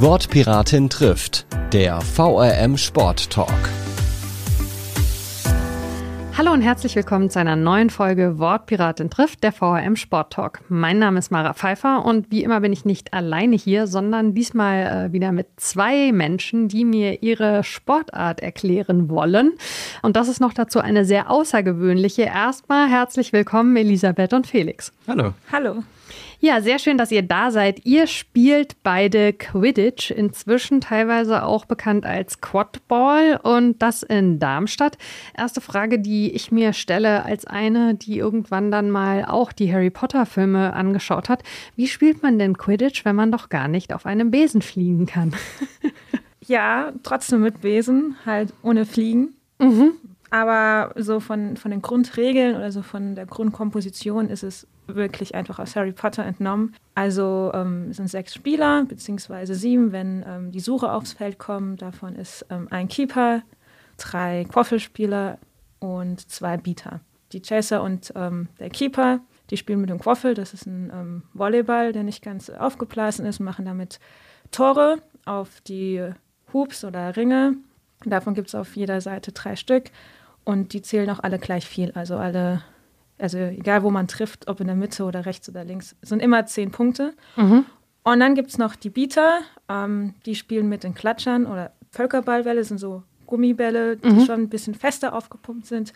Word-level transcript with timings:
Wortpiratin 0.00 0.88
trifft, 0.88 1.44
der 1.72 2.00
VRM 2.00 2.76
Sport 2.76 3.30
Talk. 3.30 3.48
Hallo 6.36 6.52
und 6.52 6.62
herzlich 6.62 6.94
willkommen 6.94 7.30
zu 7.30 7.40
einer 7.40 7.56
neuen 7.56 7.90
Folge 7.90 8.38
Wortpiratin 8.38 9.10
trifft, 9.10 9.42
der 9.42 9.50
VRM 9.50 9.96
Sport 9.96 10.34
Talk. 10.34 10.60
Mein 10.68 11.00
Name 11.00 11.18
ist 11.18 11.32
Mara 11.32 11.52
Pfeiffer 11.52 12.04
und 12.04 12.30
wie 12.30 12.44
immer 12.44 12.60
bin 12.60 12.72
ich 12.72 12.84
nicht 12.84 13.12
alleine 13.12 13.56
hier, 13.56 13.88
sondern 13.88 14.34
diesmal 14.34 15.08
äh, 15.08 15.12
wieder 15.12 15.32
mit 15.32 15.48
zwei 15.56 16.12
Menschen, 16.12 16.68
die 16.68 16.84
mir 16.84 17.24
ihre 17.24 17.64
Sportart 17.64 18.38
erklären 18.38 19.10
wollen. 19.10 19.54
Und 20.02 20.14
das 20.14 20.28
ist 20.28 20.40
noch 20.40 20.54
dazu 20.54 20.78
eine 20.78 21.04
sehr 21.04 21.28
außergewöhnliche. 21.28 22.22
Erstmal 22.22 22.88
herzlich 22.88 23.32
willkommen, 23.32 23.76
Elisabeth 23.76 24.32
und 24.32 24.46
Felix. 24.46 24.92
Hallo. 25.08 25.34
Hallo. 25.50 25.82
Ja, 26.40 26.60
sehr 26.60 26.78
schön, 26.78 26.98
dass 26.98 27.10
ihr 27.10 27.22
da 27.22 27.50
seid. 27.50 27.84
Ihr 27.84 28.06
spielt 28.06 28.76
beide 28.84 29.32
Quidditch, 29.32 30.12
inzwischen 30.12 30.80
teilweise 30.80 31.42
auch 31.42 31.64
bekannt 31.64 32.06
als 32.06 32.40
Quadball 32.40 33.40
und 33.42 33.82
das 33.82 34.04
in 34.04 34.38
Darmstadt. 34.38 34.98
Erste 35.36 35.60
Frage, 35.60 35.98
die 35.98 36.30
ich 36.30 36.52
mir 36.52 36.74
stelle 36.74 37.24
als 37.24 37.44
eine, 37.44 37.96
die 37.96 38.18
irgendwann 38.18 38.70
dann 38.70 38.88
mal 38.88 39.24
auch 39.24 39.50
die 39.52 39.72
Harry 39.72 39.90
Potter 39.90 40.26
Filme 40.26 40.74
angeschaut 40.74 41.28
hat. 41.28 41.42
Wie 41.74 41.88
spielt 41.88 42.22
man 42.22 42.38
denn 42.38 42.56
Quidditch, 42.56 43.04
wenn 43.04 43.16
man 43.16 43.32
doch 43.32 43.48
gar 43.48 43.66
nicht 43.66 43.92
auf 43.92 44.06
einem 44.06 44.30
Besen 44.30 44.62
fliegen 44.62 45.06
kann? 45.06 45.34
ja, 46.46 46.92
trotzdem 47.02 47.40
mit 47.40 47.62
Besen, 47.62 48.14
halt 48.24 48.54
ohne 48.62 48.86
Fliegen. 48.86 49.34
Mhm. 49.58 49.94
Aber 50.30 50.92
so 50.96 51.20
von, 51.20 51.56
von 51.56 51.70
den 51.70 51.82
Grundregeln 51.82 52.56
oder 52.56 52.70
so 52.70 52.82
von 52.82 53.14
der 53.14 53.26
Grundkomposition 53.26 54.28
ist 54.28 54.42
es 54.42 54.66
wirklich 54.86 55.34
einfach 55.34 55.58
aus 55.58 55.76
Harry 55.76 55.92
Potter 55.92 56.24
entnommen. 56.24 56.74
Also 56.94 57.50
ähm, 57.54 57.92
sind 57.92 58.08
sechs 58.08 58.34
Spieler, 58.34 58.84
beziehungsweise 58.84 59.54
sieben, 59.54 59.92
wenn 59.92 60.24
ähm, 60.26 60.52
die 60.52 60.60
Suche 60.60 60.92
aufs 60.92 61.12
Feld 61.12 61.38
kommt. 61.38 61.82
Davon 61.82 62.14
ist 62.16 62.44
ähm, 62.50 62.68
ein 62.70 62.88
Keeper, 62.88 63.42
drei 63.96 64.44
Quaffelspieler 64.44 65.38
und 65.78 66.28
zwei 66.30 66.56
Bieter. 66.56 67.00
Die 67.32 67.42
Chaser 67.42 67.82
und 67.82 68.12
ähm, 68.16 68.48
der 68.58 68.70
Keeper, 68.70 69.20
die 69.50 69.56
spielen 69.56 69.80
mit 69.80 69.90
dem 69.90 69.98
Quaffel. 69.98 70.34
Das 70.34 70.54
ist 70.54 70.66
ein 70.66 70.90
ähm, 70.92 71.22
Volleyball, 71.34 71.92
der 71.92 72.02
nicht 72.02 72.22
ganz 72.22 72.50
aufgeblasen 72.50 73.26
ist, 73.26 73.40
machen 73.40 73.64
damit 73.64 73.98
Tore 74.50 75.02
auf 75.24 75.60
die 75.62 76.02
Hoops 76.52 76.84
oder 76.84 77.16
Ringe. 77.16 77.56
Davon 78.04 78.34
gibt 78.34 78.48
es 78.48 78.54
auf 78.54 78.76
jeder 78.76 79.00
Seite 79.00 79.32
drei 79.32 79.56
Stück 79.56 79.90
und 80.48 80.72
die 80.72 80.80
zählen 80.80 81.10
auch 81.10 81.20
alle 81.20 81.38
gleich 81.38 81.66
viel. 81.66 81.92
Also 81.92 82.16
alle 82.16 82.62
also 83.18 83.38
egal 83.38 83.82
wo 83.82 83.90
man 83.90 84.08
trifft, 84.08 84.48
ob 84.48 84.60
in 84.60 84.66
der 84.66 84.76
Mitte 84.76 85.04
oder 85.04 85.26
rechts 85.26 85.48
oder 85.48 85.64
links, 85.64 85.96
sind 86.02 86.22
immer 86.22 86.46
zehn 86.46 86.70
Punkte. 86.70 87.14
Mhm. 87.36 87.66
Und 88.04 88.20
dann 88.20 88.34
gibt 88.34 88.50
es 88.50 88.58
noch 88.58 88.76
die 88.76 88.90
Bieter, 88.90 89.40
ähm, 89.68 90.14
die 90.24 90.34
spielen 90.34 90.68
mit 90.68 90.84
den 90.84 90.94
Klatschern 90.94 91.46
oder 91.46 91.72
Völkerballwelle, 91.90 92.64
sind 92.64 92.78
so 92.78 93.02
Gummibälle, 93.26 93.96
die 93.96 94.08
mhm. 94.08 94.20
schon 94.20 94.40
ein 94.42 94.48
bisschen 94.48 94.74
fester 94.74 95.12
aufgepumpt 95.14 95.66
sind. 95.66 95.92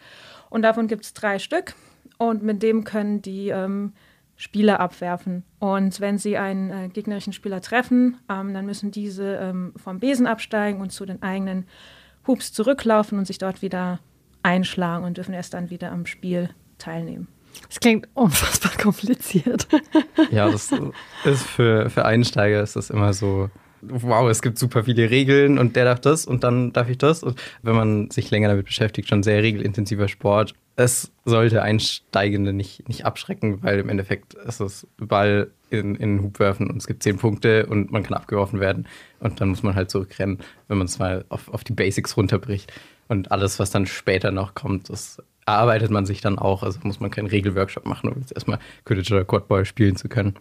Und 0.50 0.62
davon 0.62 0.88
gibt 0.88 1.04
es 1.04 1.14
drei 1.14 1.38
Stück. 1.38 1.74
Und 2.18 2.42
mit 2.42 2.62
dem 2.62 2.84
können 2.84 3.22
die 3.22 3.48
ähm, 3.48 3.92
Spieler 4.36 4.80
abwerfen. 4.80 5.44
Und 5.60 6.00
wenn 6.00 6.18
sie 6.18 6.36
einen 6.36 6.70
äh, 6.70 6.88
gegnerischen 6.88 7.32
Spieler 7.32 7.62
treffen, 7.62 8.18
ähm, 8.28 8.52
dann 8.52 8.66
müssen 8.66 8.90
diese 8.90 9.36
ähm, 9.36 9.72
vom 9.76 9.98
Besen 9.98 10.26
absteigen 10.26 10.80
und 10.80 10.90
zu 10.90 11.06
den 11.06 11.22
eigenen 11.22 11.66
Hubs 12.26 12.52
zurücklaufen 12.52 13.18
und 13.18 13.26
sich 13.26 13.38
dort 13.38 13.62
wieder 13.62 14.00
einschlagen 14.42 15.04
und 15.04 15.16
dürfen 15.16 15.34
erst 15.34 15.54
dann 15.54 15.70
wieder 15.70 15.92
am 15.92 16.06
Spiel 16.06 16.50
teilnehmen. 16.78 17.28
Das 17.68 17.80
klingt 17.80 18.08
unfassbar 18.14 18.72
kompliziert. 18.80 19.66
Ja, 20.30 20.50
das 20.50 20.72
ist 21.24 21.42
für, 21.42 21.90
für 21.90 22.04
Einsteiger 22.06 22.62
ist 22.62 22.76
das 22.76 22.88
immer 22.88 23.12
so, 23.12 23.50
wow, 23.82 24.30
es 24.30 24.40
gibt 24.40 24.58
super 24.58 24.84
viele 24.84 25.10
Regeln 25.10 25.58
und 25.58 25.76
der 25.76 25.84
darf 25.84 26.00
das 26.00 26.24
und 26.24 26.44
dann 26.44 26.72
darf 26.72 26.88
ich 26.88 26.96
das. 26.96 27.22
Und 27.22 27.40
wenn 27.62 27.74
man 27.74 28.10
sich 28.10 28.30
länger 28.30 28.48
damit 28.48 28.66
beschäftigt, 28.66 29.08
schon 29.08 29.22
sehr 29.22 29.42
regelintensiver 29.42 30.08
Sport, 30.08 30.54
es 30.76 31.12
sollte 31.24 31.62
Einsteigende 31.62 32.52
nicht, 32.52 32.88
nicht 32.88 33.04
abschrecken, 33.04 33.62
weil 33.62 33.80
im 33.80 33.88
Endeffekt 33.88 34.34
ist 34.34 34.60
es 34.60 34.86
Ball 34.96 35.50
in, 35.70 35.96
in 35.96 36.16
den 36.16 36.22
Hub 36.22 36.38
werfen 36.38 36.70
und 36.70 36.76
es 36.76 36.86
gibt 36.86 37.02
zehn 37.02 37.18
Punkte 37.18 37.66
und 37.66 37.92
man 37.92 38.02
kann 38.02 38.16
abgeworfen 38.16 38.60
werden 38.60 38.86
und 39.20 39.40
dann 39.40 39.48
muss 39.48 39.62
man 39.62 39.74
halt 39.74 39.90
zurückrennen, 39.90 40.38
wenn 40.68 40.78
man 40.78 40.86
es 40.86 40.98
mal 40.98 41.24
auf, 41.28 41.48
auf 41.48 41.64
die 41.64 41.74
Basics 41.74 42.16
runterbricht. 42.16 42.72
Und 43.12 43.30
alles, 43.30 43.58
was 43.58 43.70
dann 43.70 43.84
später 43.84 44.30
noch 44.30 44.54
kommt, 44.54 44.88
das 44.88 45.22
erarbeitet 45.44 45.90
man 45.90 46.06
sich 46.06 46.22
dann 46.22 46.38
auch. 46.38 46.62
Also 46.62 46.80
muss 46.82 46.98
man 46.98 47.10
keinen 47.10 47.26
Regelworkshop 47.26 47.84
machen, 47.84 48.10
um 48.10 48.18
jetzt 48.20 48.32
erstmal 48.32 48.58
Quidditch 48.86 49.12
oder 49.12 49.26
Quadball 49.26 49.66
spielen 49.66 49.96
zu 49.96 50.08
können. 50.08 50.34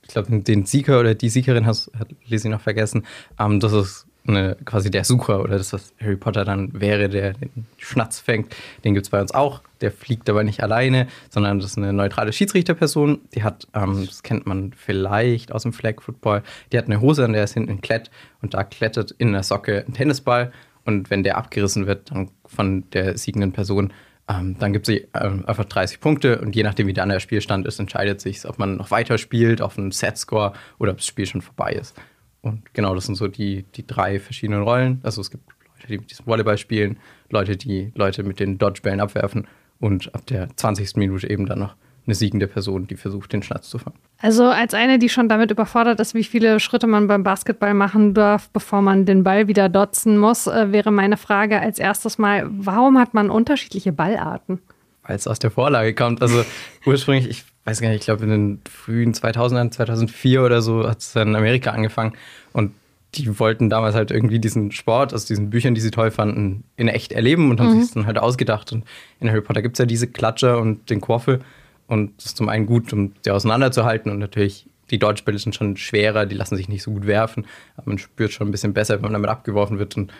Ich 0.00 0.08
glaube, 0.08 0.40
den 0.40 0.64
Sieger 0.64 1.00
oder 1.00 1.14
die 1.14 1.28
Siegerin 1.28 1.66
hast, 1.66 1.90
hat 1.98 2.08
Lizzie 2.24 2.48
noch 2.48 2.62
vergessen. 2.62 3.04
Ähm, 3.38 3.60
das 3.60 3.74
ist 3.74 4.06
eine, 4.26 4.56
quasi 4.64 4.90
der 4.90 5.04
Sucher 5.04 5.42
oder 5.42 5.58
das, 5.58 5.74
was 5.74 5.92
Harry 6.00 6.16
Potter 6.16 6.46
dann 6.46 6.80
wäre, 6.80 7.10
der 7.10 7.34
den 7.34 7.66
Schnatz 7.76 8.20
fängt. 8.20 8.56
Den 8.84 8.94
gibt 8.94 9.04
es 9.04 9.10
bei 9.10 9.20
uns 9.20 9.34
auch. 9.34 9.60
Der 9.82 9.92
fliegt 9.92 10.30
aber 10.30 10.44
nicht 10.44 10.62
alleine, 10.62 11.08
sondern 11.28 11.58
das 11.58 11.72
ist 11.72 11.76
eine 11.76 11.92
neutrale 11.92 12.32
Schiedsrichterperson. 12.32 13.20
Die 13.34 13.42
hat, 13.42 13.68
ähm, 13.74 14.06
das 14.06 14.22
kennt 14.22 14.46
man 14.46 14.72
vielleicht 14.74 15.52
aus 15.52 15.64
dem 15.64 15.74
Flag 15.74 16.00
Football, 16.00 16.42
die 16.72 16.78
hat 16.78 16.86
eine 16.86 17.02
Hose, 17.02 17.22
an 17.22 17.34
der 17.34 17.44
ist 17.44 17.52
hinten 17.52 17.72
ein 17.72 17.80
Klett 17.82 18.10
und 18.40 18.54
da 18.54 18.64
klettert 18.64 19.10
in 19.10 19.32
der 19.32 19.42
Socke 19.42 19.84
ein 19.86 19.92
Tennisball. 19.92 20.52
Und 20.84 21.10
wenn 21.10 21.22
der 21.22 21.36
abgerissen 21.36 21.86
wird, 21.86 22.10
dann 22.10 22.30
von 22.46 22.88
der 22.90 23.16
siegenden 23.16 23.52
Person, 23.52 23.92
ähm, 24.28 24.56
dann 24.58 24.72
gibt 24.72 24.88
es 24.88 25.02
ähm, 25.14 25.44
einfach 25.46 25.64
30 25.64 26.00
Punkte 26.00 26.40
und 26.40 26.56
je 26.56 26.62
nachdem, 26.62 26.86
wie 26.86 26.92
dann 26.92 27.10
der 27.10 27.20
Spielstand 27.20 27.66
ist, 27.66 27.78
entscheidet 27.78 28.20
sich, 28.20 28.46
ob 28.46 28.58
man 28.58 28.76
noch 28.76 28.90
weiter 28.90 29.18
spielt 29.18 29.60
auf 29.60 29.78
einen 29.78 29.90
Set-Score 29.90 30.52
oder 30.78 30.92
ob 30.92 30.98
das 30.98 31.06
Spiel 31.06 31.26
schon 31.26 31.42
vorbei 31.42 31.72
ist. 31.72 31.94
Und 32.40 32.74
genau, 32.74 32.94
das 32.94 33.06
sind 33.06 33.16
so 33.16 33.28
die, 33.28 33.64
die 33.74 33.86
drei 33.86 34.18
verschiedenen 34.18 34.62
Rollen. 34.62 35.00
Also 35.02 35.20
es 35.20 35.30
gibt 35.30 35.44
Leute, 35.76 35.86
die 35.88 35.98
mit 35.98 36.10
diesem 36.10 36.26
Volleyball 36.26 36.58
spielen, 36.58 36.98
Leute, 37.30 37.56
die 37.56 37.92
Leute 37.94 38.22
mit 38.22 38.40
den 38.40 38.58
Dodgebällen 38.58 39.00
abwerfen 39.00 39.46
und 39.80 40.14
ab 40.14 40.26
der 40.26 40.48
20. 40.56 40.96
Minute 40.96 41.28
eben 41.28 41.46
dann 41.46 41.58
noch 41.58 41.76
eine 42.06 42.14
siegende 42.14 42.46
Person, 42.46 42.86
die 42.86 42.96
versucht, 42.96 43.32
den 43.32 43.42
Schnatz 43.42 43.68
zu 43.68 43.78
fangen. 43.78 43.96
Also 44.18 44.44
als 44.44 44.74
eine, 44.74 44.98
die 44.98 45.08
schon 45.08 45.28
damit 45.28 45.50
überfordert 45.50 46.00
ist, 46.00 46.14
wie 46.14 46.24
viele 46.24 46.60
Schritte 46.60 46.86
man 46.86 47.06
beim 47.06 47.22
Basketball 47.22 47.74
machen 47.74 48.14
darf, 48.14 48.50
bevor 48.50 48.82
man 48.82 49.06
den 49.06 49.24
Ball 49.24 49.48
wieder 49.48 49.68
dotzen 49.68 50.18
muss, 50.18 50.46
äh, 50.46 50.72
wäre 50.72 50.90
meine 50.90 51.16
Frage 51.16 51.60
als 51.60 51.78
erstes 51.78 52.18
mal, 52.18 52.46
warum 52.50 52.98
hat 52.98 53.14
man 53.14 53.30
unterschiedliche 53.30 53.92
Ballarten? 53.92 54.60
Weil 55.02 55.16
es 55.16 55.26
aus 55.26 55.38
der 55.38 55.50
Vorlage 55.50 55.94
kommt. 55.94 56.22
Also 56.22 56.44
ursprünglich, 56.86 57.28
ich 57.28 57.44
weiß 57.64 57.80
gar 57.80 57.88
nicht, 57.88 58.00
ich 58.00 58.04
glaube 58.04 58.24
in 58.24 58.30
den 58.30 58.60
frühen 58.70 59.14
2000ern, 59.14 59.70
2004 59.70 60.42
oder 60.42 60.62
so 60.62 60.88
hat 60.88 60.98
es 60.98 61.16
in 61.16 61.34
Amerika 61.34 61.70
angefangen 61.70 62.14
und 62.52 62.72
die 63.16 63.38
wollten 63.38 63.70
damals 63.70 63.94
halt 63.94 64.10
irgendwie 64.10 64.38
diesen 64.38 64.72
Sport 64.72 65.14
aus 65.14 65.24
diesen 65.24 65.50
Büchern, 65.50 65.74
die 65.74 65.80
sie 65.80 65.90
toll 65.90 66.10
fanden, 66.10 66.64
in 66.76 66.88
echt 66.88 67.12
erleben 67.12 67.50
und 67.50 67.60
haben 67.60 67.76
mhm. 67.76 67.82
sich 67.82 67.92
dann 67.92 68.06
halt 68.06 68.18
ausgedacht. 68.18 68.72
Und 68.72 68.84
in 69.20 69.30
Harry 69.30 69.40
Potter 69.40 69.62
gibt 69.62 69.76
es 69.76 69.78
ja 69.78 69.86
diese 69.86 70.08
Klatscher 70.08 70.58
und 70.58 70.90
den 70.90 71.00
Quaffel. 71.00 71.40
Und 71.86 72.16
das 72.16 72.26
ist 72.26 72.36
zum 72.36 72.48
einen 72.48 72.66
gut, 72.66 72.92
um 72.92 73.12
sie 73.22 73.30
auseinanderzuhalten 73.30 74.10
und 74.10 74.18
natürlich 74.18 74.68
die 74.90 74.98
Dodgebälle 74.98 75.38
sind 75.38 75.54
schon 75.54 75.76
schwerer, 75.76 76.26
die 76.26 76.34
lassen 76.34 76.56
sich 76.56 76.68
nicht 76.68 76.82
so 76.82 76.90
gut 76.90 77.06
werfen, 77.06 77.46
aber 77.76 77.90
man 77.90 77.98
spürt 77.98 78.32
schon 78.32 78.48
ein 78.48 78.50
bisschen 78.50 78.74
besser, 78.74 78.96
wenn 78.96 79.02
man 79.02 79.12
damit 79.14 79.30
abgeworfen 79.30 79.78
wird 79.78 79.96
und 79.96 80.12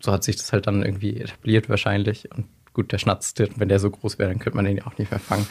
so 0.00 0.12
hat 0.12 0.24
sich 0.24 0.36
das 0.36 0.52
halt 0.52 0.66
dann 0.66 0.82
irgendwie 0.82 1.20
etabliert 1.20 1.68
wahrscheinlich 1.68 2.28
und 2.34 2.46
gut, 2.72 2.92
der 2.92 2.98
Schnatz, 2.98 3.34
wenn 3.56 3.68
der 3.68 3.78
so 3.78 3.90
groß 3.90 4.18
wäre, 4.18 4.30
dann 4.30 4.38
könnte 4.38 4.56
man 4.56 4.64
den 4.64 4.78
ja 4.78 4.86
auch 4.86 4.96
nicht 4.98 5.10
mehr 5.10 5.20
fangen. 5.20 5.46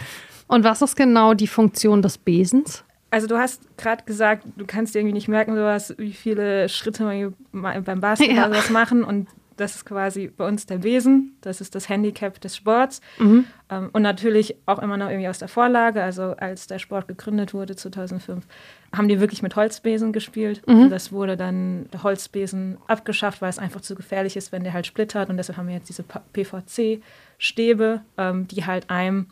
Und 0.48 0.64
was 0.64 0.82
ist 0.82 0.96
genau 0.96 1.34
die 1.34 1.48
Funktion 1.48 2.02
des 2.02 2.18
Besens? 2.18 2.84
Also 3.10 3.28
du 3.28 3.38
hast 3.38 3.78
gerade 3.78 4.04
gesagt, 4.06 4.46
du 4.58 4.66
kannst 4.66 4.96
dir 4.96 5.00
irgendwie 5.00 5.14
nicht 5.14 5.28
merken, 5.28 5.56
sowas, 5.56 5.94
wie 5.98 6.14
viele 6.14 6.70
Schritte 6.70 7.34
man 7.52 7.84
beim 7.84 8.00
Basketball 8.00 8.54
ja. 8.54 8.72
machen 8.72 9.04
und 9.04 9.28
das 9.62 9.76
ist 9.76 9.86
quasi 9.86 10.28
bei 10.28 10.48
uns 10.48 10.66
der 10.66 10.80
Besen, 10.80 11.38
das 11.42 11.62
ist 11.62 11.76
das 11.76 11.88
Handicap 11.88 12.42
des 12.42 12.58
Sports. 12.58 13.00
Mhm. 13.20 13.46
Ähm, 13.70 13.90
und 13.94 14.02
natürlich 14.02 14.56
auch 14.66 14.80
immer 14.80 14.98
noch 14.98 15.10
irgendwie 15.10 15.30
aus 15.30 15.40
der 15.40 15.48
Vorlage. 15.48 16.04
Also 16.04 16.36
als 16.38 16.68
der 16.68 16.80
Sport 16.80 17.08
gegründet 17.08 17.54
wurde 17.54 17.76
2005, 17.76 18.46
haben 18.94 19.08
die 19.08 19.20
wirklich 19.20 19.42
mit 19.42 19.56
Holzbesen 19.56 20.12
gespielt. 20.12 20.68
Mhm. 20.68 20.84
Und 20.84 20.90
das 20.90 21.12
wurde 21.12 21.38
dann 21.38 21.88
der 21.94 22.04
Holzbesen 22.04 22.78
abgeschafft, 22.88 23.42
weil 23.42 23.50
es 23.50 23.60
einfach 23.60 23.82
zu 23.82 23.96
gefährlich 23.96 24.36
ist, 24.36 24.52
wenn 24.52 24.64
der 24.64 24.74
halt 24.74 24.88
splittert. 24.88 25.30
Und 25.30 25.38
deshalb 25.38 25.58
haben 25.58 25.68
wir 25.68 25.76
jetzt 25.76 25.90
diese 25.90 26.04
PVC-Stäbe, 26.04 28.02
ähm, 28.18 28.48
die 28.48 28.66
halt 28.66 28.90
einem 28.90 29.28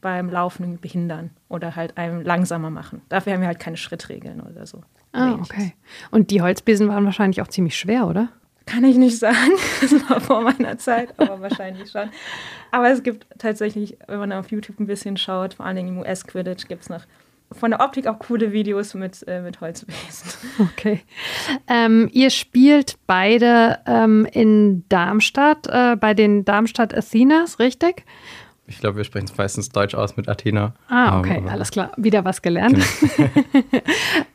beim 0.00 0.28
Laufen 0.28 0.78
behindern 0.80 1.30
oder 1.48 1.76
halt 1.76 1.96
einem 1.96 2.22
langsamer 2.22 2.70
machen. 2.70 3.02
Dafür 3.08 3.34
haben 3.34 3.40
wir 3.40 3.48
halt 3.48 3.60
keine 3.60 3.76
Schrittregeln 3.76 4.40
oder 4.40 4.66
so. 4.66 4.82
Ah, 5.12 5.34
okay. 5.40 5.74
Und 6.10 6.30
die 6.30 6.42
Holzbesen 6.42 6.88
waren 6.88 7.04
wahrscheinlich 7.04 7.40
auch 7.40 7.48
ziemlich 7.48 7.78
schwer, 7.78 8.06
oder? 8.06 8.28
Kann 8.66 8.84
ich 8.84 8.96
nicht 8.96 9.18
sagen. 9.18 9.52
Das 9.80 9.92
war 10.08 10.20
vor 10.20 10.40
meiner 10.42 10.78
Zeit, 10.78 11.14
aber 11.18 11.40
wahrscheinlich 11.40 11.90
schon. 11.90 12.08
Aber 12.70 12.90
es 12.90 13.02
gibt 13.02 13.26
tatsächlich, 13.38 13.98
wenn 14.06 14.18
man 14.18 14.32
auf 14.32 14.50
YouTube 14.50 14.80
ein 14.80 14.86
bisschen 14.86 15.16
schaut, 15.16 15.54
vor 15.54 15.66
allen 15.66 15.76
Dingen 15.76 15.88
im 15.88 15.98
US-Quidditch, 15.98 16.68
gibt 16.68 16.82
es 16.82 16.88
noch 16.88 17.02
von 17.52 17.70
der 17.70 17.80
Optik 17.80 18.06
auch 18.06 18.18
coole 18.18 18.52
Videos 18.52 18.94
mit, 18.94 19.26
äh, 19.28 19.40
mit 19.40 19.60
Holzwesen. 19.60 20.32
Okay. 20.76 21.02
Ähm, 21.68 22.08
ihr 22.12 22.30
spielt 22.30 22.96
beide 23.06 23.80
ähm, 23.86 24.26
in 24.32 24.84
Darmstadt, 24.88 25.66
äh, 25.68 25.96
bei 25.96 26.14
den 26.14 26.44
Darmstadt 26.44 26.96
Athenas, 26.96 27.58
richtig? 27.58 28.04
Ich 28.66 28.78
glaube, 28.78 28.96
wir 28.96 29.04
sprechen 29.04 29.26
es 29.26 29.36
meistens 29.36 29.68
Deutsch 29.68 29.94
aus 29.94 30.16
mit 30.16 30.26
Athena. 30.26 30.72
Ah, 30.88 31.18
okay, 31.18 31.38
aber, 31.38 31.50
alles 31.50 31.70
klar. 31.70 31.92
Wieder 31.98 32.24
was 32.24 32.40
gelernt. 32.40 32.78
Genau. 33.16 33.30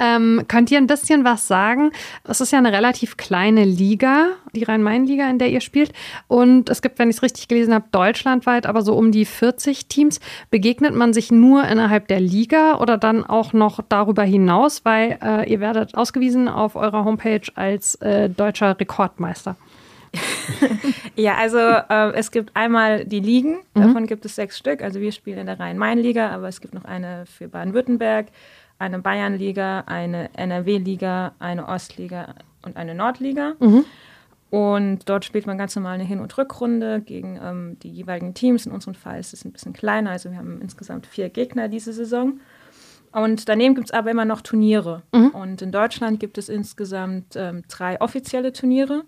Ähm, 0.02 0.46
könnt 0.48 0.72
ihr 0.72 0.78
ein 0.78 0.88
bisschen 0.88 1.26
was 1.26 1.48
sagen? 1.48 1.92
Es 2.24 2.40
ist 2.40 2.52
ja 2.52 2.58
eine 2.58 2.72
relativ 2.72 3.18
kleine 3.18 3.66
Liga, 3.66 4.30
die 4.56 4.64
Rhein-Main-Liga, 4.64 5.30
in 5.30 5.40
der 5.40 5.50
ihr 5.50 5.60
spielt. 5.60 5.92
Und 6.30 6.70
es 6.70 6.82
gibt, 6.82 7.00
wenn 7.00 7.10
ich 7.10 7.18
es 7.18 7.22
richtig 7.22 7.50
gelesen 7.50 7.74
habe, 7.74 7.86
deutschlandweit 7.92 8.66
aber 8.66 8.82
so 8.82 8.96
um 8.96 9.12
die 9.12 9.26
40 9.26 9.88
Teams. 9.88 10.22
Begegnet 10.52 10.96
man 10.96 11.12
sich 11.14 11.32
nur 11.32 11.66
innerhalb 11.68 12.08
der 12.08 12.22
Liga 12.22 12.78
oder 12.78 12.98
dann 12.98 13.26
auch 13.26 13.52
noch 13.52 13.82
darüber 13.90 14.24
hinaus? 14.24 14.86
Weil 14.86 15.20
äh, 15.22 15.52
ihr 15.52 15.60
werdet 15.60 15.96
ausgewiesen 15.96 16.48
auf 16.48 16.78
eurer 16.78 17.04
Homepage 17.04 17.42
als 17.56 17.96
äh, 17.96 18.30
deutscher 18.30 18.80
Rekordmeister. 18.80 19.58
ja, 21.16 21.36
also 21.36 21.58
äh, 21.58 22.14
es 22.16 22.32
gibt 22.32 22.56
einmal 22.56 23.06
die 23.06 23.20
Ligen, 23.20 23.60
mhm. 23.74 23.82
davon 23.82 24.08
gibt 24.08 24.26
es 24.26 24.36
sechs 24.36 24.58
Stück. 24.58 24.82
Also 24.82 25.00
wir 25.00 25.12
spielen 25.12 25.40
in 25.40 25.46
der 25.46 25.60
Rhein-Main-Liga, 25.60 26.30
aber 26.30 26.48
es 26.48 26.62
gibt 26.62 26.74
noch 26.74 26.86
eine 26.86 27.26
für 27.26 27.48
Baden-Württemberg, 27.48 28.28
eine 28.78 29.00
Bayern-Liga, 29.00 29.84
eine 29.86 30.30
NRW-Liga, 30.36 31.34
eine 31.40 31.68
Ostliga 31.68 32.36
und 32.64 32.78
eine 32.78 32.96
Nordliga. 32.96 33.54
Mhm. 33.60 33.86
Und 34.50 35.08
dort 35.08 35.26
spielt 35.26 35.46
man 35.46 35.58
ganz 35.58 35.76
normal 35.76 35.96
eine 35.96 36.04
Hin- 36.04 36.22
und 36.22 36.36
Rückrunde 36.38 37.02
gegen 37.02 37.40
ähm, 37.42 37.78
die 37.84 37.92
jeweiligen 37.92 38.34
Teams. 38.34 38.66
In 38.66 38.72
unserem 38.72 38.96
Fall 38.96 39.20
ist 39.20 39.34
es 39.34 39.46
ein 39.46 39.52
bisschen 39.52 39.74
kleiner, 39.74 40.12
also 40.12 40.32
wir 40.32 40.38
haben 40.38 40.60
insgesamt 40.62 41.06
vier 41.06 41.30
Gegner 41.30 41.68
diese 41.68 41.94
Saison. 41.94 42.40
Und 43.12 43.50
daneben 43.50 43.76
gibt 43.76 43.90
es 43.90 43.94
aber 43.94 44.12
immer 44.12 44.26
noch 44.26 44.42
Turniere. 44.42 45.04
Mhm. 45.14 45.30
Und 45.30 45.62
in 45.62 45.72
Deutschland 45.72 46.20
gibt 46.20 46.38
es 46.38 46.50
insgesamt 46.50 47.36
ähm, 47.36 47.64
drei 47.68 48.00
offizielle 48.02 48.54
Turniere. 48.54 49.04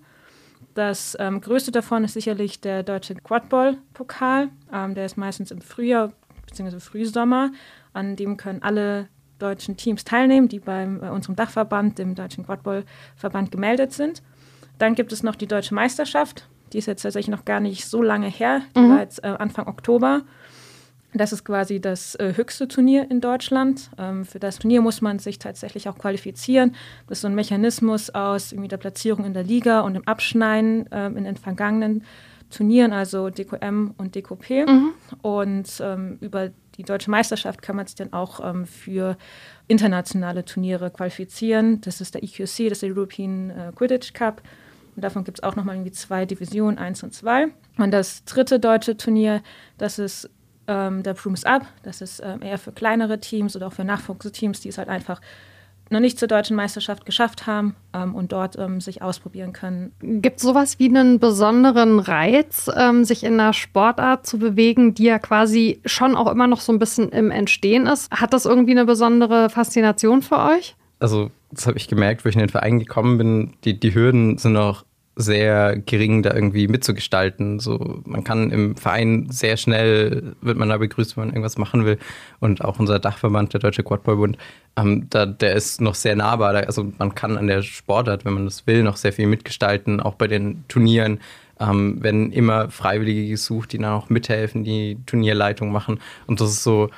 Das 0.74 1.18
ähm, 1.20 1.42
größte 1.42 1.72
davon 1.72 2.04
ist 2.04 2.14
sicherlich 2.14 2.62
der 2.62 2.84
deutsche 2.84 3.16
Quadball-Pokal. 3.16 4.50
Ähm, 4.72 4.96
der 4.96 5.06
ist 5.06 5.18
meistens 5.18 5.52
im 5.52 5.62
Frühjahr 5.62 6.14
bzw. 6.48 6.80
Frühsommer. 6.80 7.52
An 7.94 8.16
dem 8.16 8.38
können 8.38 8.62
alle 8.62 9.08
deutschen 9.40 9.76
Teams 9.76 10.04
teilnehmen, 10.04 10.48
die 10.48 10.60
bei 10.60 10.84
äh, 10.84 11.10
unserem 11.10 11.36
Dachverband, 11.36 11.98
dem 11.98 12.16
Deutschen 12.16 12.46
Quadball-Verband, 12.46 13.52
gemeldet 13.52 13.92
sind. 13.92 14.22
Dann 14.78 14.96
gibt 14.96 15.12
es 15.12 15.24
noch 15.24 15.36
die 15.36 15.48
Deutsche 15.48 15.76
Meisterschaft. 15.76 16.48
Die 16.74 16.78
ist 16.78 16.86
jetzt 16.86 17.02
tatsächlich 17.02 17.36
noch 17.36 17.46
gar 17.46 17.60
nicht 17.60 17.86
so 17.86 18.02
lange 18.02 18.28
her. 18.28 18.62
Die 18.76 18.80
mhm. 18.80 18.90
war 18.92 19.00
jetzt 19.00 19.24
äh, 19.24 19.28
Anfang 19.28 19.68
Oktober. 19.68 20.22
Das 21.14 21.34
ist 21.34 21.44
quasi 21.44 21.82
das 21.82 22.16
äh, 22.16 22.34
höchste 22.36 22.68
Turnier 22.68 23.10
in 23.12 23.20
Deutschland. 23.20 23.90
Ähm, 23.98 24.26
für 24.26 24.40
das 24.40 24.60
Turnier 24.60 24.82
muss 24.82 25.02
man 25.02 25.20
sich 25.20 25.40
tatsächlich 25.40 25.90
auch 25.90 25.98
qualifizieren. 25.98 26.76
Das 27.08 27.18
ist 27.18 27.22
so 27.22 27.28
ein 27.28 27.36
Mechanismus 27.36 28.10
aus 28.12 28.56
der 28.56 28.78
Platzierung 28.78 29.26
in 29.26 29.34
der 29.34 29.44
Liga 29.44 29.82
und 29.82 29.94
dem 29.94 30.08
Abschneiden 30.08 30.90
äh, 30.92 31.08
in 31.08 31.26
den 31.26 31.36
vergangenen 31.36 32.04
Turnieren, 32.50 32.94
also 32.94 33.30
DQM 33.30 33.94
und 33.98 34.16
DQP. 34.16 34.68
Mhm. 34.68 34.94
Und 35.22 35.82
ähm, 35.82 36.18
über 36.22 36.52
die 36.78 36.84
deutsche 36.84 37.12
Meisterschaft 37.12 37.62
kann 37.62 37.76
man 37.76 37.88
sich 37.88 37.96
dann 37.96 38.14
auch 38.14 38.40
ähm, 38.44 38.66
für 38.66 39.18
internationale 39.68 40.46
Turniere 40.46 40.92
qualifizieren. 40.92 41.82
Das 41.82 42.02
ist 42.02 42.16
der 42.16 42.24
EQC, 42.24 42.38
das 42.38 42.54
ist 42.54 42.84
der 42.84 42.96
European 42.96 43.50
äh, 43.50 43.72
Quidditch 43.76 44.14
Cup. 44.14 44.42
Und 44.96 45.04
davon 45.04 45.24
gibt 45.24 45.40
es 45.40 45.44
auch 45.44 45.56
nochmal 45.56 45.76
irgendwie 45.76 45.92
zwei 45.92 46.26
Divisionen, 46.26 46.78
eins 46.78 47.04
und 47.04 47.14
zwei. 47.14 47.48
Und 47.78 47.92
das 47.92 48.26
dritte 48.26 48.60
deutsche 48.60 48.98
Turnier, 48.98 49.42
das 49.78 50.00
ist 50.00 50.30
ähm, 50.72 51.04
der 51.04 51.14
Brooms 51.14 51.44
Up. 51.44 51.66
Das 51.84 52.02
ist 52.02 52.22
ähm, 52.24 52.42
eher 52.42 52.58
für 52.58 52.72
kleinere 52.72 53.20
Teams 53.20 53.56
oder 53.56 53.68
auch 53.68 53.74
für 53.74 53.84
Nachwuchsteams, 53.84 54.62
die 54.62 54.70
es 54.70 54.78
halt 54.78 54.90
einfach 54.90 55.20
noch 55.90 56.00
nicht 56.00 56.18
zur 56.18 56.30
deutschen 56.30 56.56
Meisterschaft 56.56 57.06
geschafft 57.06 57.48
haben 57.48 57.76
ähm, 57.94 58.16
und 58.16 58.32
dort 58.32 58.58
ähm, 58.58 58.80
sich 58.80 59.02
ausprobieren 59.02 59.52
können. 59.52 59.92
Gibt 60.00 60.38
es 60.38 60.44
sowas 60.44 60.80
wie 60.80 60.88
einen 60.88 61.20
besonderen 61.20 62.00
Reiz, 62.00 62.72
ähm, 62.76 63.04
sich 63.04 63.26
in 63.26 63.34
einer 63.34 63.52
Sportart 63.52 64.26
zu 64.26 64.40
bewegen, 64.40 64.94
die 64.94 65.04
ja 65.04 65.20
quasi 65.20 65.82
schon 65.86 66.16
auch 66.16 66.32
immer 66.32 66.48
noch 66.48 66.62
so 66.62 66.72
ein 66.72 66.80
bisschen 66.80 67.10
im 67.10 67.30
Entstehen 67.30 67.88
ist? 67.88 68.10
Hat 68.12 68.34
das 68.34 68.46
irgendwie 68.46 68.72
eine 68.72 68.86
besondere 68.86 69.50
Faszination 69.50 70.22
für 70.22 70.40
euch? 70.40 70.76
Also, 71.00 71.30
das 71.52 71.68
habe 71.68 71.78
ich 71.78 71.90
gemerkt, 71.90 72.24
wo 72.24 72.30
ich 72.30 72.36
in 72.36 72.42
den 72.42 72.50
Verein 72.50 72.80
gekommen 72.80 73.18
bin. 73.18 73.54
Die, 73.66 73.78
die 73.78 73.94
Hürden 73.94 74.38
sind 74.38 74.54
noch 74.54 74.86
sehr 75.16 75.78
gering, 75.78 76.24
da 76.24 76.34
irgendwie 76.34 76.68
mitzugestalten. 76.68 77.60
So, 77.60 78.02
man 78.06 78.24
kann 78.24 78.50
im 78.52 78.76
Verein 78.76 79.28
sehr 79.30 79.58
schnell, 79.58 80.36
wird 80.42 80.58
man 80.58 80.70
da 80.70 80.78
begrüßt, 80.78 81.18
wenn 81.18 81.26
man 81.26 81.30
irgendwas 81.30 81.58
machen 81.58 81.86
will. 81.86 81.98
Und 82.40 82.64
auch 82.64 82.80
unser 82.80 83.00
Dachverband, 83.00 83.54
der 83.54 83.60
Deutsche 83.60 83.84
Quadballbund, 83.84 84.38
ähm, 84.78 85.08
da, 85.10 85.26
der 85.26 85.54
ist 85.54 85.82
noch 85.82 85.96
sehr 85.96 86.16
nahbar. 86.16 86.56
Also 86.56 86.92
man 86.98 87.14
kann 87.14 87.38
an 87.38 87.48
der 87.48 87.62
Sportart, 87.62 88.26
wenn 88.26 88.34
man 88.34 88.46
das 88.46 88.66
will, 88.68 88.84
noch 88.84 88.98
sehr 88.98 89.14
viel 89.14 89.28
mitgestalten, 89.28 90.00
auch 90.00 90.16
bei 90.16 90.28
den 90.28 90.64
Turnieren. 90.68 91.20
Ähm, 91.60 92.02
werden 92.02 92.32
immer 92.32 92.72
Freiwillige 92.72 93.30
gesucht, 93.30 93.74
die 93.74 93.78
dann 93.78 93.92
auch 93.92 94.10
mithelfen, 94.10 94.64
die 94.64 94.98
Turnierleitung 95.06 95.72
machen. 95.72 96.00
Und 96.26 96.42
das 96.42 96.52
ist 96.52 96.64
so 96.64 96.90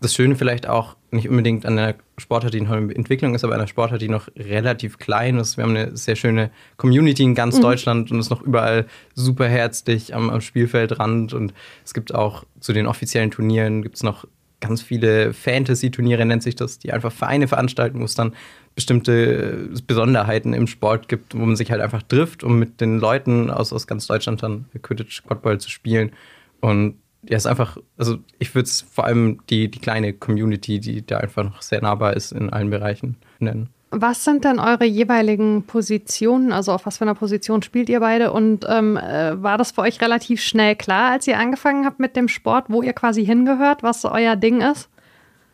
das 0.00 0.14
Schöne 0.14 0.34
vielleicht 0.34 0.66
auch 0.66 0.96
nicht 1.10 1.28
unbedingt 1.28 1.66
an 1.66 1.78
einer 1.78 1.94
Sportart, 2.16 2.54
die 2.54 2.58
in 2.58 2.90
Entwicklung 2.90 3.34
ist, 3.34 3.44
aber 3.44 3.54
an 3.54 3.60
einer 3.60 3.68
Sportart, 3.68 4.00
die 4.00 4.08
noch 4.08 4.28
relativ 4.36 4.98
klein 4.98 5.38
ist. 5.38 5.56
Wir 5.56 5.64
haben 5.64 5.76
eine 5.76 5.96
sehr 5.96 6.16
schöne 6.16 6.50
Community 6.76 7.22
in 7.22 7.34
ganz 7.34 7.56
mhm. 7.56 7.62
Deutschland 7.62 8.10
und 8.10 8.18
ist 8.18 8.30
noch 8.30 8.42
überall 8.42 8.86
super 9.14 9.46
herzlich 9.46 10.14
am, 10.14 10.30
am 10.30 10.40
Spielfeldrand. 10.40 11.34
Und 11.34 11.52
es 11.84 11.92
gibt 11.92 12.14
auch 12.14 12.44
zu 12.60 12.72
den 12.72 12.86
offiziellen 12.86 13.30
Turnieren 13.30 13.82
gibt 13.82 13.96
es 13.96 14.02
noch 14.02 14.26
ganz 14.60 14.82
viele 14.82 15.32
Fantasy-Turniere, 15.32 16.24
nennt 16.24 16.42
sich 16.42 16.54
das, 16.54 16.78
die 16.78 16.92
einfach 16.92 17.12
Vereine 17.12 17.48
veranstalten, 17.48 18.00
wo 18.00 18.04
es 18.04 18.14
dann 18.14 18.34
bestimmte 18.74 19.70
Besonderheiten 19.86 20.52
im 20.52 20.66
Sport 20.66 21.08
gibt, 21.08 21.34
wo 21.34 21.44
man 21.44 21.56
sich 21.56 21.70
halt 21.70 21.80
einfach 21.80 22.02
trifft, 22.02 22.44
um 22.44 22.58
mit 22.58 22.80
den 22.80 22.98
Leuten 22.98 23.50
aus, 23.50 23.72
aus 23.72 23.86
ganz 23.86 24.06
Deutschland 24.06 24.42
dann 24.42 24.66
Quidditch 24.82 25.22
Quadball 25.24 25.58
zu 25.58 25.70
spielen. 25.70 26.12
Und 26.60 26.96
ja, 27.22 27.36
ist 27.36 27.46
einfach, 27.46 27.76
also 27.98 28.18
ich 28.38 28.54
würde 28.54 28.66
es 28.66 28.80
vor 28.80 29.04
allem 29.04 29.40
die, 29.50 29.70
die 29.70 29.78
kleine 29.78 30.12
Community, 30.12 30.80
die 30.80 31.04
da 31.04 31.18
einfach 31.18 31.44
noch 31.44 31.62
sehr 31.62 31.82
nahbar 31.82 32.16
ist 32.16 32.32
in 32.32 32.50
allen 32.50 32.70
Bereichen 32.70 33.16
nennen. 33.38 33.68
Was 33.92 34.24
sind 34.24 34.44
denn 34.44 34.60
eure 34.60 34.84
jeweiligen 34.84 35.64
Positionen? 35.64 36.52
Also 36.52 36.72
auf 36.72 36.86
was 36.86 36.98
für 36.98 37.02
einer 37.02 37.16
Position 37.16 37.62
spielt 37.62 37.88
ihr 37.88 38.00
beide? 38.00 38.32
Und 38.32 38.64
ähm, 38.68 38.96
äh, 38.96 39.42
war 39.42 39.58
das 39.58 39.72
für 39.72 39.80
euch 39.80 40.00
relativ 40.00 40.40
schnell 40.40 40.76
klar, 40.76 41.10
als 41.10 41.26
ihr 41.26 41.38
angefangen 41.38 41.84
habt 41.84 41.98
mit 41.98 42.14
dem 42.14 42.28
Sport, 42.28 42.66
wo 42.68 42.82
ihr 42.82 42.92
quasi 42.92 43.26
hingehört, 43.26 43.82
was 43.82 44.04
euer 44.04 44.36
Ding 44.36 44.60
ist? 44.60 44.88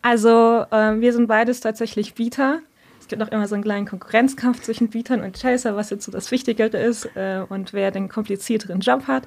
Also 0.03 0.65
äh, 0.71 1.01
wir 1.01 1.13
sind 1.13 1.27
beides 1.27 1.61
tatsächlich 1.61 2.13
Bieter. 2.13 2.59
Es 2.99 3.07
gibt 3.07 3.23
auch 3.23 3.29
immer 3.29 3.47
so 3.47 3.55
einen 3.55 3.63
kleinen 3.63 3.87
Konkurrenzkampf 3.87 4.61
zwischen 4.61 4.89
Bietern 4.89 5.21
und 5.21 5.39
Chaser, 5.41 5.75
was 5.75 5.89
jetzt 5.89 6.05
so 6.05 6.11
das 6.11 6.29
Wichtigere 6.29 6.77
ist 6.77 7.09
äh, 7.15 7.41
und 7.47 7.73
wer 7.73 7.89
den 7.89 8.07
komplizierteren 8.07 8.81
Job 8.81 9.07
hat. 9.07 9.23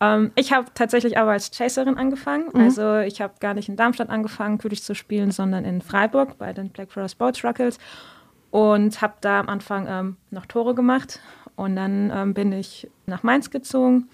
Ähm, 0.00 0.32
ich 0.34 0.52
habe 0.52 0.66
tatsächlich 0.74 1.18
aber 1.18 1.32
als 1.32 1.50
Chaserin 1.50 1.96
angefangen. 1.96 2.48
Mhm. 2.52 2.60
Also 2.60 2.98
ich 2.98 3.20
habe 3.20 3.34
gar 3.40 3.54
nicht 3.54 3.68
in 3.68 3.76
Darmstadt 3.76 4.10
angefangen, 4.10 4.58
Quidditch 4.58 4.82
zu 4.82 4.94
spielen, 4.94 5.30
sondern 5.30 5.64
in 5.64 5.80
Freiburg 5.80 6.38
bei 6.38 6.52
den 6.52 6.70
Black 6.70 6.92
Forest 6.92 7.18
Boat 7.18 7.42
Ruckles 7.44 7.78
und 8.50 9.00
habe 9.02 9.14
da 9.20 9.40
am 9.40 9.48
Anfang 9.48 9.86
ähm, 9.88 10.16
noch 10.30 10.46
Tore 10.46 10.74
gemacht. 10.74 11.20
Und 11.56 11.76
dann 11.76 12.12
ähm, 12.14 12.34
bin 12.34 12.52
ich 12.52 12.88
nach 13.06 13.22
Mainz 13.22 13.50
gezogen. 13.50 14.08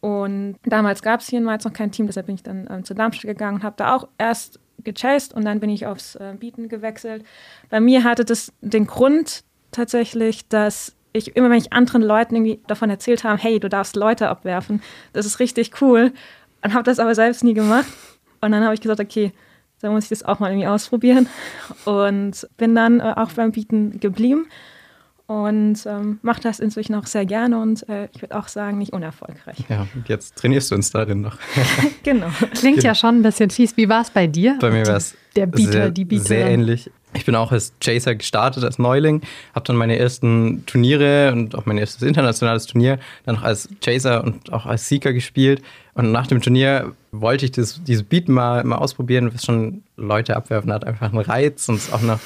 Und 0.00 0.56
damals 0.64 1.02
gab 1.02 1.20
es 1.20 1.28
hier 1.28 1.38
in 1.38 1.44
Mainz 1.44 1.64
noch 1.64 1.72
kein 1.72 1.90
Team, 1.90 2.06
deshalb 2.06 2.26
bin 2.26 2.36
ich 2.36 2.42
dann 2.42 2.68
ähm, 2.70 2.84
zu 2.84 2.94
Darmstadt 2.94 3.28
gegangen 3.28 3.56
und 3.56 3.62
habe 3.64 3.74
da 3.76 3.94
auch 3.94 4.08
erst 4.16 4.60
gechased 4.84 5.34
und 5.34 5.44
dann 5.44 5.58
bin 5.58 5.70
ich 5.70 5.86
aufs 5.86 6.14
äh, 6.14 6.34
Bieten 6.38 6.68
gewechselt. 6.68 7.24
Bei 7.68 7.80
mir 7.80 8.04
hatte 8.04 8.24
das 8.24 8.52
den 8.60 8.86
Grund 8.86 9.42
tatsächlich, 9.72 10.48
dass 10.48 10.94
ich 11.18 11.36
immer, 11.36 11.50
wenn 11.50 11.58
ich 11.58 11.72
anderen 11.72 12.02
Leuten 12.02 12.34
irgendwie 12.34 12.60
davon 12.66 12.90
erzählt 12.90 13.24
habe, 13.24 13.40
hey, 13.40 13.60
du 13.60 13.68
darfst 13.68 13.96
Leute 13.96 14.28
abwerfen, 14.28 14.82
das 15.12 15.26
ist 15.26 15.40
richtig 15.40 15.80
cool, 15.80 16.12
und 16.62 16.74
habe 16.74 16.84
das 16.84 16.98
aber 16.98 17.14
selbst 17.14 17.44
nie 17.44 17.54
gemacht. 17.54 17.86
Und 18.40 18.52
dann 18.52 18.64
habe 18.64 18.74
ich 18.74 18.80
gesagt, 18.80 19.00
okay, 19.00 19.32
dann 19.80 19.92
muss 19.92 20.04
ich 20.04 20.10
das 20.10 20.24
auch 20.24 20.38
mal 20.38 20.50
irgendwie 20.50 20.66
ausprobieren. 20.66 21.28
Und 21.84 22.48
bin 22.56 22.74
dann 22.74 23.00
äh, 23.00 23.14
auch 23.16 23.32
beim 23.32 23.52
Bieten 23.52 24.00
geblieben 24.00 24.46
und 25.28 25.84
ähm, 25.84 26.18
mache 26.22 26.40
das 26.40 26.58
inzwischen 26.58 26.94
auch 26.94 27.06
sehr 27.06 27.26
gerne 27.26 27.60
und 27.60 27.86
äh, 27.90 28.08
ich 28.14 28.22
würde 28.22 28.36
auch 28.36 28.48
sagen, 28.48 28.78
nicht 28.78 28.94
unerfolgreich. 28.94 29.58
Ja, 29.68 29.86
und 29.94 30.08
jetzt 30.08 30.36
trainierst 30.36 30.70
du 30.70 30.74
uns 30.74 30.90
darin 30.90 31.20
noch. 31.20 31.36
genau. 32.02 32.28
Klingt 32.54 32.82
ja 32.82 32.94
schon 32.94 33.16
ein 33.16 33.22
bisschen 33.22 33.50
fies. 33.50 33.76
Wie 33.76 33.90
war 33.90 34.00
es 34.00 34.10
bei 34.10 34.26
dir? 34.26 34.56
Bei 34.58 34.70
mir 34.70 34.86
war 34.86 34.96
es 34.96 35.14
der 35.36 35.46
Bieter, 35.46 35.72
sehr, 35.72 35.90
die 35.90 36.06
Bieterin. 36.06 36.26
Sehr 36.26 36.48
ähnlich. 36.48 36.90
Ich 37.14 37.24
bin 37.24 37.34
auch 37.34 37.52
als 37.52 37.72
Chaser 37.80 38.14
gestartet, 38.14 38.64
als 38.64 38.78
Neuling, 38.78 39.22
habe 39.54 39.64
dann 39.66 39.76
meine 39.76 39.98
ersten 39.98 40.64
Turniere 40.66 41.32
und 41.32 41.54
auch 41.54 41.64
mein 41.64 41.78
erstes 41.78 42.02
internationales 42.02 42.66
Turnier 42.66 42.98
dann 43.24 43.36
noch 43.36 43.42
als 43.42 43.68
Chaser 43.82 44.22
und 44.24 44.52
auch 44.52 44.66
als 44.66 44.88
Seeker 44.88 45.12
gespielt. 45.12 45.62
Und 45.94 46.12
nach 46.12 46.26
dem 46.26 46.42
Turnier 46.42 46.92
wollte 47.10 47.46
ich 47.46 47.52
das, 47.52 47.82
dieses 47.82 48.04
Beat 48.04 48.28
mal, 48.28 48.62
mal 48.64 48.76
ausprobieren, 48.76 49.32
was 49.32 49.44
schon 49.44 49.82
Leute 49.96 50.36
abwerfen 50.36 50.72
hat, 50.72 50.86
einfach 50.86 51.10
einen 51.12 51.20
Reiz 51.20 51.68
und 51.68 51.80
auch 51.92 52.02
noch 52.02 52.20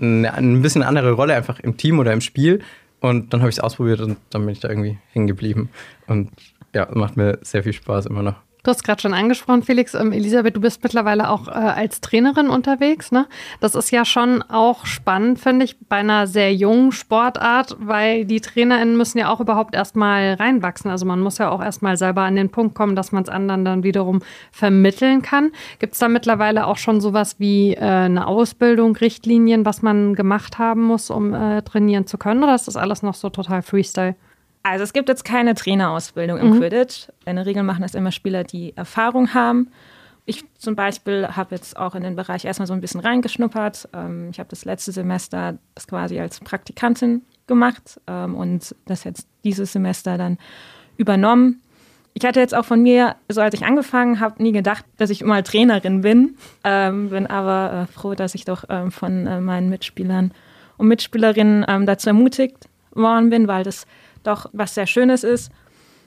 eine, 0.00 0.32
ein 0.32 0.62
bisschen 0.62 0.82
andere 0.82 1.12
Rolle 1.12 1.34
einfach 1.34 1.60
im 1.60 1.76
Team 1.76 1.98
oder 1.98 2.12
im 2.12 2.20
Spiel. 2.20 2.60
Und 3.00 3.32
dann 3.32 3.40
habe 3.40 3.50
ich 3.50 3.56
es 3.56 3.60
ausprobiert 3.60 4.00
und 4.00 4.16
dann 4.30 4.46
bin 4.46 4.54
ich 4.54 4.60
da 4.60 4.68
irgendwie 4.68 4.98
hängen 5.12 5.26
geblieben. 5.26 5.68
Und 6.06 6.30
ja, 6.74 6.88
macht 6.92 7.16
mir 7.16 7.38
sehr 7.42 7.62
viel 7.62 7.74
Spaß 7.74 8.06
immer 8.06 8.22
noch. 8.22 8.36
Du 8.64 8.70
hast 8.70 8.82
gerade 8.82 9.02
schon 9.02 9.12
angesprochen, 9.12 9.62
Felix. 9.62 9.92
Ähm, 9.92 10.10
Elisabeth, 10.10 10.56
du 10.56 10.60
bist 10.60 10.82
mittlerweile 10.82 11.28
auch 11.28 11.48
äh, 11.48 11.50
als 11.50 12.00
Trainerin 12.00 12.48
unterwegs. 12.48 13.12
Ne? 13.12 13.26
Das 13.60 13.74
ist 13.74 13.90
ja 13.90 14.06
schon 14.06 14.40
auch 14.40 14.86
spannend, 14.86 15.38
finde 15.38 15.66
ich, 15.66 15.78
bei 15.80 15.96
einer 15.96 16.26
sehr 16.26 16.54
jungen 16.54 16.90
Sportart, 16.90 17.76
weil 17.78 18.24
die 18.24 18.40
TrainerInnen 18.40 18.96
müssen 18.96 19.18
ja 19.18 19.30
auch 19.30 19.40
überhaupt 19.40 19.74
erstmal 19.74 20.32
reinwachsen. 20.32 20.90
Also 20.90 21.04
man 21.04 21.20
muss 21.20 21.36
ja 21.36 21.50
auch 21.50 21.62
erstmal 21.62 21.98
selber 21.98 22.22
an 22.22 22.36
den 22.36 22.48
Punkt 22.48 22.74
kommen, 22.74 22.96
dass 22.96 23.12
man 23.12 23.24
es 23.24 23.28
anderen 23.28 23.66
dann 23.66 23.82
wiederum 23.82 24.22
vermitteln 24.50 25.20
kann. 25.20 25.52
Gibt 25.78 25.92
es 25.92 25.98
da 25.98 26.08
mittlerweile 26.08 26.66
auch 26.66 26.78
schon 26.78 27.02
sowas 27.02 27.38
wie 27.38 27.74
äh, 27.74 27.80
eine 27.80 28.26
Ausbildung, 28.26 28.96
Richtlinien, 28.96 29.66
was 29.66 29.82
man 29.82 30.14
gemacht 30.14 30.58
haben 30.58 30.84
muss, 30.84 31.10
um 31.10 31.34
äh, 31.34 31.60
trainieren 31.60 32.06
zu 32.06 32.16
können? 32.16 32.42
Oder 32.42 32.54
ist 32.54 32.66
das 32.66 32.76
alles 32.76 33.02
noch 33.02 33.14
so 33.14 33.28
total 33.28 33.60
Freestyle? 33.60 34.14
Also 34.64 34.82
es 34.82 34.94
gibt 34.94 35.10
jetzt 35.10 35.26
keine 35.26 35.54
Trainerausbildung 35.54 36.38
im 36.38 36.50
mhm. 36.50 36.58
Quidditch. 36.58 37.08
In 37.26 37.36
der 37.36 37.44
Regel 37.44 37.62
machen 37.62 37.82
das 37.82 37.94
immer 37.94 38.10
Spieler, 38.10 38.44
die 38.44 38.74
Erfahrung 38.76 39.34
haben. 39.34 39.70
Ich 40.24 40.42
zum 40.56 40.74
Beispiel 40.74 41.28
habe 41.28 41.54
jetzt 41.54 41.76
auch 41.76 41.94
in 41.94 42.02
den 42.02 42.16
Bereich 42.16 42.46
erstmal 42.46 42.66
so 42.66 42.72
ein 42.72 42.80
bisschen 42.80 43.00
reingeschnuppert. 43.00 43.90
Ähm, 43.92 44.30
ich 44.30 44.38
habe 44.38 44.48
das 44.48 44.64
letzte 44.64 44.90
Semester 44.90 45.58
das 45.74 45.86
quasi 45.86 46.18
als 46.18 46.40
Praktikantin 46.40 47.20
gemacht 47.46 48.00
ähm, 48.06 48.34
und 48.34 48.74
das 48.86 49.04
jetzt 49.04 49.28
dieses 49.44 49.74
Semester 49.74 50.16
dann 50.16 50.38
übernommen. 50.96 51.60
Ich 52.14 52.24
hatte 52.24 52.40
jetzt 52.40 52.54
auch 52.54 52.64
von 52.64 52.82
mir, 52.82 53.16
so 53.28 53.42
als 53.42 53.52
ich 53.52 53.66
angefangen 53.66 54.18
habe, 54.18 54.42
nie 54.42 54.52
gedacht, 54.52 54.86
dass 54.96 55.10
ich 55.10 55.22
mal 55.22 55.42
Trainerin 55.42 56.00
bin. 56.00 56.36
Ähm, 56.62 57.10
bin 57.10 57.26
aber 57.26 57.82
äh, 57.82 57.92
froh, 57.92 58.14
dass 58.14 58.34
ich 58.34 58.46
doch 58.46 58.64
von 58.90 59.26
äh, 59.26 59.40
meinen 59.40 59.68
Mitspielern 59.68 60.32
und 60.78 60.88
Mitspielerinnen 60.88 61.86
dazu 61.86 62.08
ermutigt 62.08 62.68
worden 62.94 63.30
bin, 63.30 63.46
weil 63.46 63.62
das 63.62 63.86
doch 64.26 64.50
was 64.52 64.74
sehr 64.74 64.86
Schönes 64.86 65.24
ist. 65.24 65.50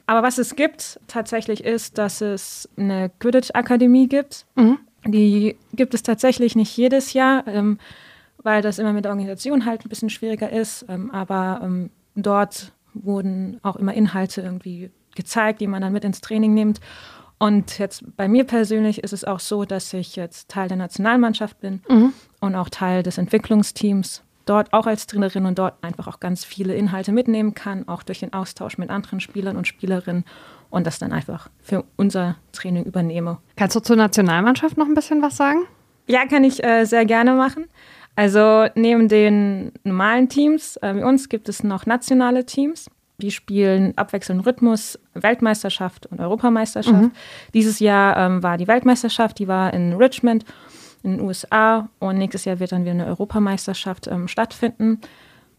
Aber 0.05 0.23
was 0.23 0.37
es 0.37 0.55
gibt 0.55 0.99
tatsächlich 1.07 1.63
ist, 1.63 1.97
dass 1.97 2.21
es 2.21 2.69
eine 2.77 3.11
Quidditch-Akademie 3.19 4.07
gibt. 4.07 4.45
Mhm. 4.55 4.79
Die 5.05 5.57
gibt 5.73 5.93
es 5.93 6.03
tatsächlich 6.03 6.55
nicht 6.55 6.75
jedes 6.75 7.13
Jahr, 7.13 7.45
ähm, 7.47 7.77
weil 8.41 8.61
das 8.61 8.79
immer 8.79 8.93
mit 8.93 9.05
der 9.05 9.11
Organisation 9.11 9.65
halt 9.65 9.85
ein 9.85 9.89
bisschen 9.89 10.09
schwieriger 10.09 10.49
ist. 10.49 10.85
Ähm, 10.87 11.11
aber 11.11 11.61
ähm, 11.63 11.89
dort 12.15 12.71
wurden 12.93 13.59
auch 13.63 13.75
immer 13.75 13.93
Inhalte 13.93 14.41
irgendwie 14.41 14.91
gezeigt, 15.15 15.61
die 15.61 15.67
man 15.67 15.81
dann 15.81 15.93
mit 15.93 16.05
ins 16.05 16.21
Training 16.21 16.53
nimmt. 16.53 16.79
Und 17.39 17.77
jetzt 17.77 18.03
bei 18.15 18.27
mir 18.27 18.45
persönlich 18.45 19.03
ist 19.03 19.13
es 19.13 19.23
auch 19.23 19.39
so, 19.39 19.65
dass 19.65 19.93
ich 19.93 20.15
jetzt 20.15 20.49
Teil 20.49 20.69
der 20.69 20.77
Nationalmannschaft 20.77 21.59
bin 21.59 21.81
mhm. 21.87 22.13
und 22.39 22.55
auch 22.55 22.69
Teil 22.69 23.03
des 23.03 23.17
Entwicklungsteams 23.17 24.23
dort 24.49 24.73
auch 24.73 24.87
als 24.87 25.07
Trainerin 25.07 25.45
und 25.45 25.59
dort 25.59 25.83
einfach 25.83 26.07
auch 26.07 26.19
ganz 26.19 26.43
viele 26.43 26.75
Inhalte 26.75 27.11
mitnehmen 27.11 27.53
kann, 27.53 27.87
auch 27.87 28.03
durch 28.03 28.19
den 28.19 28.33
Austausch 28.33 28.77
mit 28.77 28.89
anderen 28.89 29.19
Spielern 29.19 29.57
und 29.57 29.67
Spielerinnen 29.67 30.25
und 30.69 30.87
das 30.87 30.99
dann 30.99 31.13
einfach 31.13 31.49
für 31.61 31.83
unser 31.95 32.35
Training 32.51 32.83
übernehme. 32.83 33.37
Kannst 33.55 33.75
du 33.75 33.79
zur 33.79 33.95
Nationalmannschaft 33.95 34.77
noch 34.77 34.87
ein 34.87 34.93
bisschen 34.93 35.21
was 35.21 35.37
sagen? 35.37 35.65
Ja, 36.07 36.25
kann 36.25 36.43
ich 36.43 36.63
äh, 36.63 36.85
sehr 36.85 37.05
gerne 37.05 37.33
machen. 37.33 37.65
Also 38.15 38.67
neben 38.75 39.07
den 39.07 39.71
normalen 39.83 40.27
Teams 40.27 40.77
äh, 40.77 40.95
wie 40.95 41.03
uns 41.03 41.29
gibt 41.29 41.49
es 41.49 41.63
noch 41.63 41.85
nationale 41.85 42.45
Teams. 42.45 42.89
Die 43.19 43.31
spielen 43.31 43.97
abwechselnd 43.97 44.45
Rhythmus, 44.45 44.99
Weltmeisterschaft 45.15 46.05
und 46.05 46.19
Europameisterschaft. 46.19 47.01
Mhm. 47.01 47.11
Dieses 47.53 47.79
Jahr 47.79 48.15
ähm, 48.17 48.43
war 48.43 48.57
die 48.57 48.67
Weltmeisterschaft, 48.67 49.39
die 49.39 49.47
war 49.47 49.73
in 49.73 49.93
Richmond 49.93 50.45
in 51.03 51.17
den 51.17 51.21
USA 51.21 51.89
und 51.99 52.17
nächstes 52.17 52.45
Jahr 52.45 52.59
wird 52.59 52.71
dann 52.71 52.83
wieder 52.83 52.91
eine 52.91 53.05
Europameisterschaft 53.07 54.07
ähm, 54.07 54.27
stattfinden. 54.27 55.01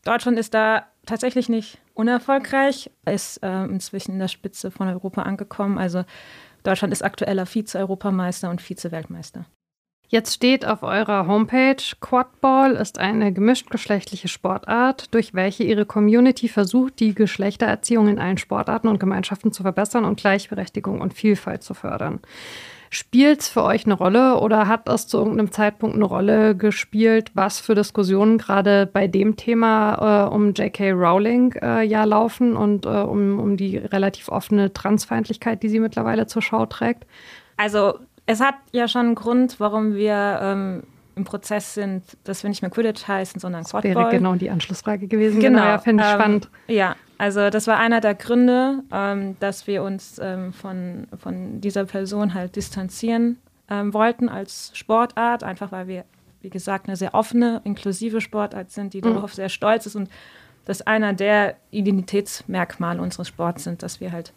Deutschland 0.05 0.39
ist 0.39 0.55
da 0.55 0.87
tatsächlich 1.07 1.49
nicht 1.49 1.79
unerfolgreich, 1.95 2.91
ist 3.05 3.43
äh, 3.43 3.65
inzwischen 3.65 4.13
in 4.13 4.19
der 4.19 4.29
Spitze 4.29 4.71
von 4.71 4.89
Europa 4.89 5.23
angekommen. 5.23 5.79
Also 5.79 6.05
Deutschland 6.63 6.93
ist 6.93 7.03
aktueller 7.03 7.47
Vize-Europameister 7.47 8.51
und 8.51 8.61
Vize-Weltmeister. 8.61 9.47
Jetzt 10.11 10.33
steht 10.33 10.65
auf 10.67 10.83
eurer 10.83 11.27
Homepage, 11.27 11.77
Quadball 12.01 12.77
ist 12.77 12.99
eine 12.99 13.31
gemischtgeschlechtliche 13.31 14.29
Sportart, 14.29 15.13
durch 15.13 15.35
welche 15.35 15.65
ihre 15.65 15.85
Community 15.85 16.49
versucht, 16.49 16.99
die 16.99 17.15
Geschlechtererziehung 17.15 18.09
in 18.09 18.19
allen 18.19 18.39
Sportarten 18.39 18.89
und 18.89 19.01
Gemeinschaften 19.01 19.53
zu 19.53 19.63
verbessern 19.63 20.07
und 20.07 20.19
Gleichberechtigung 20.19 21.03
und 21.03 21.13
Vielfalt 21.13 21.63
zu 21.63 21.75
fördern. 21.75 22.21
Spielt 22.91 23.41
es 23.41 23.49
für 23.49 23.63
euch 23.63 23.85
eine 23.85 23.95
Rolle 23.95 24.39
oder 24.39 24.67
hat 24.67 24.89
das 24.89 25.07
zu 25.07 25.19
irgendeinem 25.19 25.53
Zeitpunkt 25.53 25.97
eine 25.97 26.05
Rolle 26.05 26.57
gespielt, 26.57 27.33
was 27.35 27.61
für 27.61 27.75
Diskussionen 27.75 28.39
gerade 28.39 28.87
bei 28.87 29.07
dem 29.07 29.37
Thema 29.37 30.27
äh, 30.27 30.35
um 30.35 30.53
J.K. 30.53 30.93
Rowling 30.93 31.53
äh, 31.61 31.83
ja 31.83 32.05
laufen 32.05 32.57
und 32.57 32.87
äh, 32.87 32.89
um, 32.89 33.39
um 33.39 33.57
die 33.57 33.77
relativ 33.77 34.29
offene 34.29 34.73
Transfeindlichkeit, 34.73 35.63
die 35.63 35.69
sie 35.69 35.81
mittlerweile 35.81 36.27
zur 36.27 36.43
Schau 36.43 36.67
trägt? 36.67 37.07
Also 37.57 37.99
es 38.27 38.41
hat 38.41 38.55
ja 38.73 38.89
schon 38.89 39.07
einen 39.07 39.15
Grund, 39.15 39.61
warum 39.61 39.95
wir 39.95 40.39
ähm, 40.43 40.83
im 41.17 41.25
Prozess 41.25 41.75
sind, 41.75 42.05
dass 42.25 42.43
wir 42.43 42.49
nicht 42.49 42.63
mehr 42.63 42.71
Quidditch 42.71 43.07
heißen, 43.07 43.41
sondern 43.41 43.65
Quadball. 43.65 43.93
Das 43.93 44.03
wäre 44.03 44.11
genau 44.11 44.35
die 44.37 44.51
Anschlussfrage 44.51 45.09
gewesen. 45.09 45.41
Genau, 45.41 45.59
genau 45.59 45.71
ja, 45.71 45.79
finde 45.79 46.05
ich 46.05 46.11
ähm, 46.11 46.15
spannend. 46.15 46.51
Ja, 46.69 46.97
also 47.19 47.51
das 47.51 47.67
war 47.67 47.79
einer 47.79 48.01
der 48.01 48.15
Gründe, 48.15 48.85
ähm, 48.93 49.37
dass 49.41 49.67
wir 49.67 49.83
uns 49.83 50.21
ähm, 50.23 50.53
von, 50.53 51.09
von 51.19 51.61
dieser 51.61 51.85
Person 51.85 52.33
halt 52.33 52.55
distanzieren 52.55 53.39
ähm, 53.69 53.93
wollten 53.93 54.29
als 54.29 54.71
Sportart, 54.75 55.43
einfach 55.43 55.73
weil 55.73 55.89
wir, 55.89 56.05
wie 56.41 56.51
gesagt, 56.51 56.87
eine 56.87 56.97
sehr 56.97 57.15
offene, 57.15 57.61
inklusive 57.65 58.21
Sportart 58.21 58.71
sind, 58.71 58.95
die 58.95 59.03
mhm. 59.03 59.15
darauf 59.15 59.35
sehr 59.35 59.49
stolz 59.49 59.85
ist 59.87 59.97
und 59.97 60.09
das 60.65 60.83
einer 60.83 61.13
der 61.13 61.57
Identitätsmerkmale 61.71 63.03
unseres 63.03 63.29
Sports 63.29 63.65
sind, 63.65 63.83
dass 63.83 64.01
wir 64.01 64.13
halt 64.13 64.33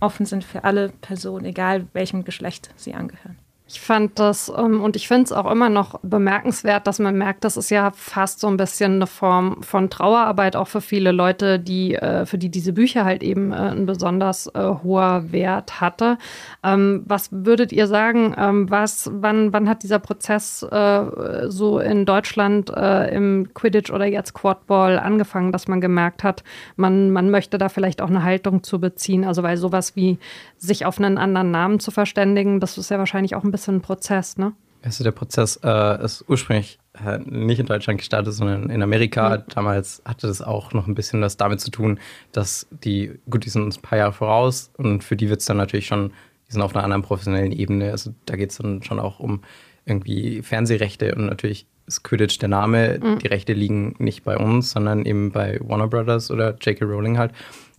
offen 0.00 0.24
sind 0.24 0.44
für 0.44 0.64
alle 0.64 0.88
Personen, 0.88 1.44
egal 1.44 1.86
welchem 1.92 2.24
Geschlecht 2.24 2.70
sie 2.76 2.94
angehören. 2.94 3.38
Ich 3.74 3.80
fand 3.80 4.20
das 4.20 4.52
ähm, 4.56 4.80
und 4.80 4.94
ich 4.94 5.08
finde 5.08 5.24
es 5.24 5.32
auch 5.32 5.50
immer 5.50 5.68
noch 5.68 5.98
bemerkenswert, 6.04 6.86
dass 6.86 7.00
man 7.00 7.18
merkt, 7.18 7.42
das 7.42 7.56
ist 7.56 7.70
ja 7.70 7.90
fast 7.90 8.38
so 8.38 8.46
ein 8.46 8.56
bisschen 8.56 8.94
eine 8.94 9.08
Form 9.08 9.64
von 9.64 9.90
Trauerarbeit 9.90 10.54
auch 10.54 10.68
für 10.68 10.80
viele 10.80 11.10
Leute, 11.10 11.58
die 11.58 11.96
äh, 11.96 12.24
für 12.24 12.38
die 12.38 12.50
diese 12.50 12.72
Bücher 12.72 13.04
halt 13.04 13.24
eben 13.24 13.50
äh, 13.50 13.56
ein 13.56 13.84
besonders 13.84 14.46
äh, 14.54 14.60
hoher 14.84 15.32
Wert 15.32 15.80
hatte. 15.80 16.18
Ähm, 16.62 17.02
was 17.06 17.30
würdet 17.32 17.72
ihr 17.72 17.88
sagen? 17.88 18.36
Ähm, 18.38 18.70
was, 18.70 19.10
wann, 19.12 19.52
wann 19.52 19.68
hat 19.68 19.82
dieser 19.82 19.98
Prozess 19.98 20.62
äh, 20.62 21.48
so 21.48 21.80
in 21.80 22.06
Deutschland 22.06 22.70
äh, 22.70 23.12
im 23.12 23.52
Quidditch 23.54 23.90
oder 23.90 24.06
jetzt 24.06 24.34
Quadball 24.34 25.00
angefangen, 25.00 25.50
dass 25.50 25.66
man 25.66 25.80
gemerkt 25.80 26.22
hat, 26.22 26.44
man, 26.76 27.10
man 27.10 27.28
möchte 27.28 27.58
da 27.58 27.68
vielleicht 27.68 28.00
auch 28.00 28.08
eine 28.08 28.22
Haltung 28.22 28.62
zu 28.62 28.78
beziehen? 28.78 29.24
Also 29.24 29.42
weil 29.42 29.56
sowas 29.56 29.96
wie 29.96 30.20
sich 30.58 30.86
auf 30.86 30.98
einen 30.98 31.18
anderen 31.18 31.50
Namen 31.50 31.80
zu 31.80 31.90
verständigen, 31.90 32.60
das 32.60 32.78
ist 32.78 32.92
ja 32.92 32.98
wahrscheinlich 32.98 33.34
auch 33.34 33.42
ein 33.42 33.50
bisschen 33.50 33.63
ein 33.72 33.80
Prozess, 33.80 34.36
ne? 34.36 34.52
Also 34.82 35.02
der 35.02 35.12
Prozess 35.12 35.58
äh, 35.64 36.04
ist 36.04 36.24
ursprünglich 36.28 36.78
äh, 37.04 37.18
nicht 37.18 37.58
in 37.58 37.66
Deutschland 37.66 37.98
gestartet, 37.98 38.34
sondern 38.34 38.68
in 38.68 38.82
Amerika. 38.82 39.38
Mhm. 39.38 39.42
Damals 39.48 40.02
hatte 40.04 40.26
das 40.26 40.42
auch 40.42 40.72
noch 40.72 40.86
ein 40.86 40.94
bisschen 40.94 41.22
was 41.22 41.36
damit 41.36 41.60
zu 41.60 41.70
tun, 41.70 41.98
dass 42.32 42.66
die, 42.70 43.18
gut, 43.30 43.46
die 43.46 43.48
sind 43.48 43.62
uns 43.62 43.78
ein 43.78 43.82
paar 43.82 43.98
Jahre 43.98 44.12
voraus 44.12 44.70
und 44.76 45.02
für 45.02 45.16
die 45.16 45.30
wird 45.30 45.40
es 45.40 45.46
dann 45.46 45.56
natürlich 45.56 45.86
schon, 45.86 46.10
die 46.48 46.52
sind 46.52 46.60
auf 46.60 46.74
einer 46.74 46.84
anderen 46.84 47.02
professionellen 47.02 47.52
Ebene. 47.52 47.92
Also 47.92 48.14
da 48.26 48.36
geht 48.36 48.50
es 48.50 48.58
dann 48.58 48.82
schon 48.82 49.00
auch 49.00 49.20
um 49.20 49.40
irgendwie 49.86 50.42
Fernsehrechte 50.42 51.14
und 51.14 51.26
natürlich 51.26 51.66
ist 51.86 52.02
Quidditch 52.02 52.38
der 52.38 52.48
Name. 52.48 53.00
Mhm. 53.02 53.18
Die 53.18 53.26
Rechte 53.26 53.54
liegen 53.54 53.94
nicht 53.98 54.24
bei 54.24 54.36
uns, 54.36 54.70
sondern 54.70 55.04
eben 55.06 55.32
bei 55.32 55.58
Warner 55.62 55.88
Brothers 55.88 56.30
oder 56.30 56.56
J.K. 56.60 56.84
Rowling 56.84 57.18
halt 57.18 57.32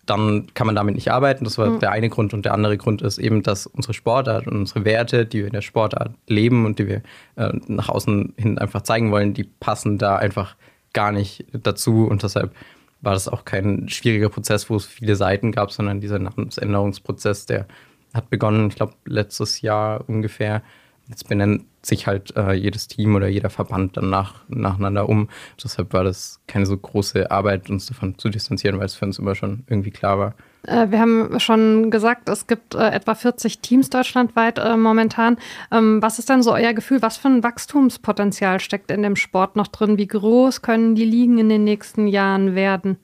dann 0.05 0.47
kann 0.53 0.67
man 0.67 0.75
damit 0.75 0.95
nicht 0.95 1.11
arbeiten. 1.11 1.43
Das 1.45 1.57
war 1.57 1.69
mhm. 1.69 1.79
der 1.79 1.91
eine 1.91 2.09
Grund. 2.09 2.33
Und 2.33 2.45
der 2.45 2.53
andere 2.53 2.77
Grund 2.77 3.01
ist 3.01 3.17
eben, 3.17 3.43
dass 3.43 3.67
unsere 3.67 3.93
Sportart 3.93 4.47
und 4.47 4.55
unsere 4.55 4.85
Werte, 4.85 5.25
die 5.25 5.39
wir 5.39 5.47
in 5.47 5.53
der 5.53 5.61
Sportart 5.61 6.11
leben 6.27 6.65
und 6.65 6.79
die 6.79 6.87
wir 6.87 7.01
äh, 7.35 7.51
nach 7.67 7.89
außen 7.89 8.33
hin 8.37 8.57
einfach 8.57 8.81
zeigen 8.81 9.11
wollen, 9.11 9.33
die 9.33 9.43
passen 9.43 9.97
da 9.97 10.15
einfach 10.15 10.55
gar 10.93 11.11
nicht 11.11 11.45
dazu. 11.51 12.07
Und 12.07 12.23
deshalb 12.23 12.53
war 13.01 13.13
das 13.13 13.27
auch 13.27 13.45
kein 13.45 13.89
schwieriger 13.89 14.29
Prozess, 14.29 14.69
wo 14.69 14.75
es 14.75 14.85
viele 14.85 15.15
Seiten 15.15 15.51
gab, 15.51 15.71
sondern 15.71 16.01
dieser 16.01 16.19
Namensänderungsprozess, 16.19 17.45
der 17.45 17.67
hat 18.13 18.29
begonnen, 18.29 18.69
ich 18.69 18.75
glaube, 18.75 18.93
letztes 19.05 19.61
Jahr 19.61 20.03
ungefähr. 20.07 20.61
Jetzt 21.07 21.29
benennt 21.29 21.65
sich 21.83 22.07
halt 22.07 22.35
äh, 22.35 22.53
jedes 22.53 22.87
Team 22.87 23.15
oder 23.15 23.27
jeder 23.27 23.51
Verband 23.51 23.95
dann 23.95 24.09
nach, 24.09 24.41
nacheinander 24.47 25.07
um. 25.07 25.29
Deshalb 25.63 25.93
war 25.93 26.03
das 26.03 26.39
keine 26.47 26.65
so 26.65 26.75
große 26.75 27.29
Arbeit, 27.29 27.69
uns 27.69 27.85
davon 27.85 28.17
zu 28.17 28.29
distanzieren, 28.29 28.79
weil 28.79 28.87
es 28.87 28.95
für 28.95 29.05
uns 29.05 29.19
immer 29.19 29.35
schon 29.35 29.63
irgendwie 29.67 29.91
klar 29.91 30.17
war. 30.17 30.33
Äh, 30.63 30.89
wir 30.89 30.99
haben 30.99 31.39
schon 31.39 31.91
gesagt, 31.91 32.27
es 32.27 32.47
gibt 32.47 32.73
äh, 32.73 32.89
etwa 32.89 33.13
40 33.13 33.59
Teams 33.59 33.91
deutschlandweit 33.91 34.57
äh, 34.57 34.75
momentan. 34.77 35.37
Ähm, 35.71 36.01
was 36.01 36.17
ist 36.17 36.29
denn 36.29 36.41
so 36.41 36.53
euer 36.53 36.73
Gefühl? 36.73 37.03
Was 37.03 37.17
für 37.17 37.27
ein 37.27 37.43
Wachstumspotenzial 37.43 38.59
steckt 38.59 38.89
in 38.89 39.03
dem 39.03 39.15
Sport 39.15 39.55
noch 39.55 39.67
drin? 39.67 39.99
Wie 39.99 40.07
groß 40.07 40.63
können 40.63 40.95
die 40.95 41.05
Ligen 41.05 41.37
in 41.37 41.49
den 41.49 41.63
nächsten 41.63 42.07
Jahren 42.07 42.55
werden? 42.55 42.97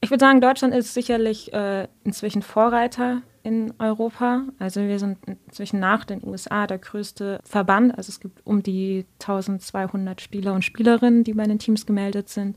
Ich 0.00 0.10
würde 0.10 0.24
sagen, 0.24 0.40
Deutschland 0.40 0.74
ist 0.74 0.94
sicherlich 0.94 1.52
äh, 1.52 1.86
inzwischen 2.04 2.40
Vorreiter 2.40 3.20
in 3.42 3.72
Europa. 3.78 4.44
Also 4.58 4.80
wir 4.82 4.98
sind 4.98 5.18
inzwischen 5.46 5.80
nach 5.80 6.04
den 6.04 6.26
USA 6.26 6.66
der 6.66 6.78
größte 6.78 7.40
Verband. 7.44 7.96
Also 7.96 8.10
es 8.10 8.20
gibt 8.20 8.44
um 8.46 8.62
die 8.62 9.06
1200 9.20 10.20
Spieler 10.20 10.54
und 10.54 10.64
Spielerinnen, 10.64 11.24
die 11.24 11.34
bei 11.34 11.44
den 11.44 11.58
Teams 11.58 11.86
gemeldet 11.86 12.28
sind. 12.28 12.56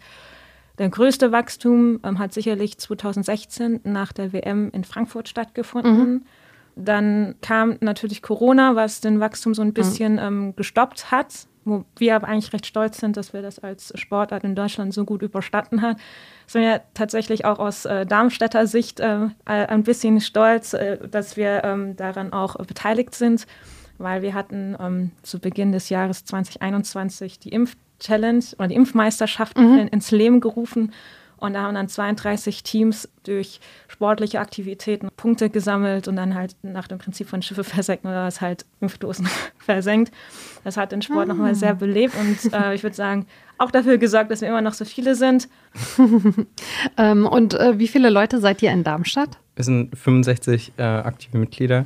Der 0.80 0.90
größte 0.90 1.32
Wachstum 1.32 2.00
ähm, 2.04 2.20
hat 2.20 2.34
sicherlich 2.34 2.78
2016 2.78 3.82
nach 3.84 4.12
der 4.12 4.34
WM 4.34 4.72
in 4.72 4.84
Frankfurt 4.84 5.30
stattgefunden, 5.30 6.14
mhm. 6.14 6.26
Dann 6.76 7.36
kam 7.42 7.78
natürlich 7.82 8.22
Corona, 8.22 8.76
was 8.76 9.02
den 9.02 9.20
Wachstum 9.20 9.54
so 9.54 9.62
ein 9.62 9.74
bisschen 9.74 10.18
ähm, 10.18 10.56
gestoppt 10.56 11.12
hat, 11.12 11.48
wo 11.66 11.86
wir 11.98 12.16
aber 12.16 12.28
eigentlich 12.28 12.54
recht 12.54 12.66
stolz 12.66 12.98
sind, 12.98 13.18
dass 13.18 13.34
wir 13.34 13.42
das 13.42 13.60
als 13.60 13.94
Sportart 13.96 14.44
in 14.44 14.56
Deutschland 14.56 14.94
so 14.94 15.06
gut 15.06 15.22
überstanden 15.22 15.82
haben. 15.82 15.98
Sind 16.48 16.62
wir 16.62 16.82
tatsächlich 16.94 17.46
auch 17.46 17.60
aus 17.60 17.86
äh, 17.86 18.06
Darmstädter 18.06 18.68
Sicht 18.68 19.00
äh, 19.00 19.28
ein 19.46 19.84
bisschen 19.84 20.22
stolz, 20.22 20.74
äh, 20.74 20.98
dass 21.08 21.38
wir 21.38 21.64
ähm, 21.64 21.96
daran 21.96 22.34
auch 22.34 22.56
beteiligt 22.56 23.16
sind, 23.16 23.48
weil 23.98 24.22
wir 24.22 24.34
hatten 24.34 24.76
ähm, 24.80 25.12
zu 25.22 25.40
Beginn 25.40 25.72
des 25.72 25.90
Jahres 25.90 26.26
2021 26.26 27.40
die 27.40 27.50
Impf-Challenge 27.50 28.44
oder 28.58 28.68
die 28.68 28.76
Impfmeisterschaft 28.76 29.58
mhm. 29.58 29.78
in, 29.80 29.88
ins 29.88 30.12
Leben 30.12 30.42
gerufen 30.42 30.92
und 31.44 31.56
da 31.56 31.64
haben 31.64 31.76
dann 31.76 31.90
32 31.90 32.64
Teams 32.64 33.10
durch 33.24 33.60
sportliche 33.90 34.40
Aktivitäten 34.40 35.10
Punkte 35.18 35.50
gesammelt 35.50 36.08
und 36.08 36.16
dann 36.16 36.36
halt 36.36 36.56
nach 36.62 36.88
dem 36.88 37.00
Prinzip 37.00 37.28
von 37.28 37.42
Schiffe 37.42 37.66
versenken 37.66 38.10
oder 38.10 38.26
was 38.26 38.40
halt 38.40 38.66
Impfdosen 38.80 39.28
versenkt. 39.58 40.14
Das 40.64 40.78
hat 40.78 40.94
den 40.94 41.02
Sport 41.02 41.24
ah. 41.24 41.34
nochmal 41.34 41.54
sehr 41.54 41.76
belebt 41.76 42.16
und 42.16 42.54
äh, 42.54 42.74
ich 42.74 42.84
würde 42.84 42.96
sagen, 42.96 43.26
auch 43.58 43.72
dafür 43.72 43.98
gesorgt, 43.98 44.32
dass 44.32 44.40
wir 44.40 44.48
immer 44.48 44.62
noch 44.62 44.74
so 44.74 44.86
viele 44.86 45.16
sind. 45.16 45.50
ähm, 46.98 47.26
und 47.26 47.56
äh, 47.56 47.78
wie 47.78 47.90
viele 47.90 48.10
Leute 48.10 48.40
seid 48.40 48.62
ihr 48.62 48.72
in 48.72 48.86
Darmstadt? 48.86 49.38
Wir 49.56 49.66
sind 49.66 49.98
65 49.98 50.74
äh, 50.78 50.84
aktive 50.84 51.38
Mitglieder, 51.38 51.86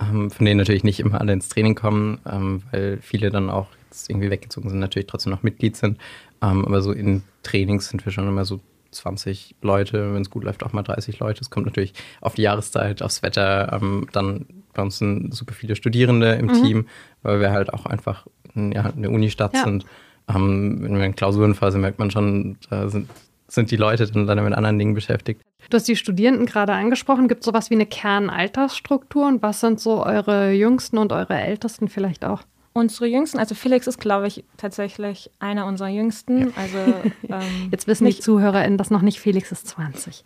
ähm, 0.00 0.30
von 0.30 0.46
denen 0.46 0.56
natürlich 0.56 0.84
nicht 0.84 1.00
immer 1.00 1.20
alle 1.20 1.34
ins 1.34 1.50
Training 1.50 1.74
kommen, 1.74 2.18
ähm, 2.24 2.62
weil 2.72 2.98
viele 3.02 3.28
dann 3.28 3.50
auch 3.50 3.68
jetzt 3.90 4.08
irgendwie 4.08 4.30
weggezogen 4.30 4.70
sind, 4.70 4.78
natürlich 4.78 5.06
trotzdem 5.06 5.32
noch 5.32 5.42
Mitglied 5.42 5.76
sind. 5.76 5.98
Ähm, 6.42 6.64
aber 6.64 6.80
so 6.80 6.92
in 6.92 7.22
Trainings 7.42 7.90
sind 7.90 8.02
wir 8.06 8.10
schon 8.10 8.26
immer 8.26 8.46
so 8.46 8.60
20 8.96 9.56
Leute, 9.62 10.14
wenn 10.14 10.22
es 10.22 10.30
gut 10.30 10.44
läuft, 10.44 10.62
auch 10.62 10.72
mal 10.72 10.82
30 10.82 11.18
Leute. 11.18 11.40
Es 11.40 11.50
kommt 11.50 11.66
natürlich 11.66 11.94
auf 12.20 12.34
die 12.34 12.42
Jahreszeit, 12.42 13.02
aufs 13.02 13.22
Wetter. 13.22 13.72
Ähm, 13.72 14.06
dann 14.12 14.46
bei 14.74 14.82
uns 14.82 14.98
sind 14.98 15.34
super 15.34 15.54
viele 15.54 15.76
Studierende 15.76 16.32
im 16.32 16.46
mhm. 16.46 16.62
Team, 16.62 16.86
weil 17.22 17.40
wir 17.40 17.50
halt 17.50 17.72
auch 17.72 17.86
einfach 17.86 18.26
ja, 18.54 18.84
eine 18.84 19.10
Uni-Stadt 19.10 19.54
ja. 19.54 19.64
sind. 19.64 19.84
Ähm, 20.28 20.78
wenn 20.82 20.96
wir 20.96 21.04
in 21.04 21.14
Klausurenphase 21.14 21.78
merkt 21.78 21.98
man 21.98 22.10
schon, 22.10 22.58
da 22.68 22.88
sind, 22.88 23.08
sind 23.48 23.70
die 23.70 23.76
Leute 23.76 24.06
dann 24.06 24.26
leider 24.26 24.42
mit 24.42 24.54
anderen 24.54 24.78
Dingen 24.78 24.94
beschäftigt. 24.94 25.40
Du 25.70 25.76
hast 25.76 25.88
die 25.88 25.96
Studierenden 25.96 26.46
gerade 26.46 26.72
angesprochen. 26.72 27.28
Gibt 27.28 27.40
es 27.40 27.46
sowas 27.46 27.70
wie 27.70 27.74
eine 27.74 27.86
Kernaltersstruktur? 27.86 29.26
Und 29.26 29.42
was 29.42 29.60
sind 29.60 29.80
so 29.80 30.04
eure 30.04 30.52
Jüngsten 30.52 30.98
und 30.98 31.12
eure 31.12 31.34
Ältesten 31.34 31.88
vielleicht 31.88 32.24
auch? 32.24 32.42
Unsere 32.76 33.06
Jüngsten, 33.06 33.38
also 33.38 33.54
Felix 33.54 33.86
ist, 33.86 33.98
glaube 33.98 34.26
ich, 34.26 34.44
tatsächlich 34.58 35.30
einer 35.38 35.64
unserer 35.64 35.88
Jüngsten. 35.88 36.48
Ja. 36.48 36.52
Also, 36.56 36.78
ähm, 37.28 37.68
Jetzt 37.70 37.86
wissen 37.86 38.04
die 38.04 38.18
ZuhörerInnen 38.18 38.76
das 38.76 38.90
noch 38.90 39.00
nicht, 39.00 39.18
Felix 39.18 39.50
ist 39.50 39.66
20. 39.68 40.22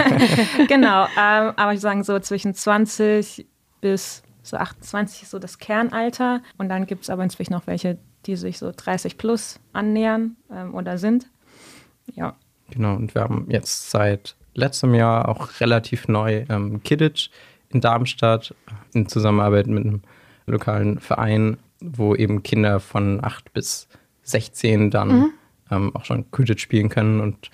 genau, 0.68 1.04
ähm, 1.04 1.52
aber 1.56 1.74
ich 1.74 1.80
sage 1.80 2.02
so 2.02 2.18
zwischen 2.20 2.54
20 2.54 3.46
bis 3.82 4.22
so 4.42 4.56
28 4.56 5.24
ist 5.24 5.30
so 5.30 5.38
das 5.38 5.58
Kernalter. 5.58 6.40
Und 6.56 6.70
dann 6.70 6.86
gibt 6.86 7.02
es 7.02 7.10
aber 7.10 7.22
inzwischen 7.22 7.52
noch 7.52 7.66
welche, 7.66 7.98
die 8.24 8.36
sich 8.36 8.58
so 8.58 8.72
30 8.74 9.18
plus 9.18 9.60
annähern 9.74 10.36
ähm, 10.50 10.74
oder 10.74 10.96
sind. 10.96 11.26
Ja. 12.14 12.34
Genau, 12.70 12.94
und 12.94 13.14
wir 13.14 13.20
haben 13.20 13.44
jetzt 13.50 13.90
seit 13.90 14.36
letztem 14.54 14.94
Jahr 14.94 15.28
auch 15.28 15.60
relativ 15.60 16.08
neu 16.08 16.46
ähm, 16.48 16.82
Kidditch 16.82 17.28
in 17.68 17.82
Darmstadt 17.82 18.54
in 18.94 19.06
Zusammenarbeit 19.06 19.66
mit 19.66 19.84
einem 19.84 20.00
lokalen 20.46 20.98
Verein 20.98 21.58
wo 21.80 22.14
eben 22.14 22.42
Kinder 22.42 22.80
von 22.80 23.22
8 23.22 23.52
bis 23.52 23.88
16 24.22 24.90
dann 24.90 25.08
mhm. 25.08 25.30
ähm, 25.70 25.96
auch 25.96 26.04
schon 26.04 26.30
Quidditch 26.30 26.62
spielen 26.62 26.88
können 26.88 27.20
und 27.20 27.50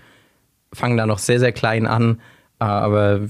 fangen 0.73 0.97
da 0.97 1.07
noch 1.07 1.19
sehr, 1.19 1.41
sehr 1.41 1.53
klein 1.53 1.87
an. 1.87 2.21
Äh, 2.61 2.65
aber 2.65 3.29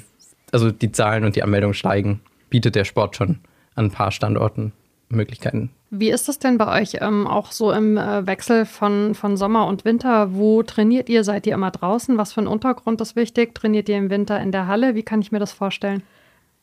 also 0.52 0.70
die 0.70 0.92
Zahlen 0.92 1.24
und 1.24 1.36
die 1.36 1.42
Anmeldungen 1.42 1.74
steigen, 1.74 2.20
bietet 2.48 2.74
der 2.74 2.84
Sport 2.84 3.16
schon 3.16 3.40
an 3.74 3.86
ein 3.86 3.90
paar 3.90 4.10
Standorten 4.10 4.72
Möglichkeiten. 5.08 5.70
Wie 5.90 6.10
ist 6.10 6.28
das 6.28 6.38
denn 6.38 6.56
bei 6.56 6.80
euch 6.80 6.98
ähm, 7.00 7.26
auch 7.26 7.50
so 7.50 7.72
im 7.72 7.96
äh, 7.96 8.24
Wechsel 8.26 8.64
von, 8.64 9.14
von 9.16 9.36
Sommer 9.36 9.66
und 9.66 9.84
Winter? 9.84 10.34
Wo 10.34 10.62
trainiert 10.62 11.08
ihr? 11.08 11.24
Seid 11.24 11.46
ihr 11.48 11.54
immer 11.54 11.72
draußen? 11.72 12.16
Was 12.16 12.32
für 12.32 12.42
ein 12.42 12.46
Untergrund 12.46 13.00
ist 13.00 13.16
wichtig? 13.16 13.54
Trainiert 13.54 13.88
ihr 13.88 13.98
im 13.98 14.08
Winter 14.08 14.40
in 14.40 14.52
der 14.52 14.68
Halle? 14.68 14.94
Wie 14.94 15.02
kann 15.02 15.20
ich 15.20 15.32
mir 15.32 15.40
das 15.40 15.52
vorstellen? 15.52 16.02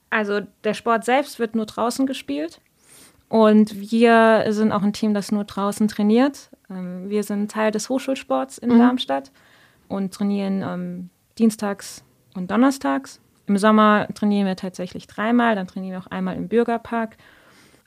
Also 0.10 0.39
der 0.63 0.74
Sport 0.74 1.03
selbst 1.03 1.39
wird 1.39 1.55
nur 1.55 1.65
draußen 1.65 2.05
gespielt. 2.07 2.62
Und 3.29 3.91
wir 3.91 4.46
sind 4.50 4.72
auch 4.72 4.84
ein 4.84 4.93
Team, 4.93 5.13
das 5.13 5.31
nur 5.31 5.43
draußen 5.43 5.88
trainiert. 5.88 6.50
Ähm, 6.69 7.10
wir 7.10 7.24
sind 7.24 7.51
Teil 7.51 7.72
des 7.72 7.89
Hochschulsports 7.89 8.57
in 8.57 8.74
mhm. 8.74 8.79
Darmstadt 8.79 9.31
und 9.89 10.13
trainieren 10.13 10.63
ähm, 10.63 11.10
dienstags 11.38 12.03
und 12.35 12.50
donnerstags. 12.51 13.20
Im 13.48 13.57
Sommer 13.57 14.07
trainieren 14.13 14.48
wir 14.48 14.55
tatsächlich 14.55 15.07
dreimal, 15.07 15.55
dann 15.55 15.68
trainieren 15.68 15.94
wir 15.94 16.00
auch 16.00 16.11
einmal 16.11 16.35
im 16.35 16.48
Bürgerpark. 16.48 17.18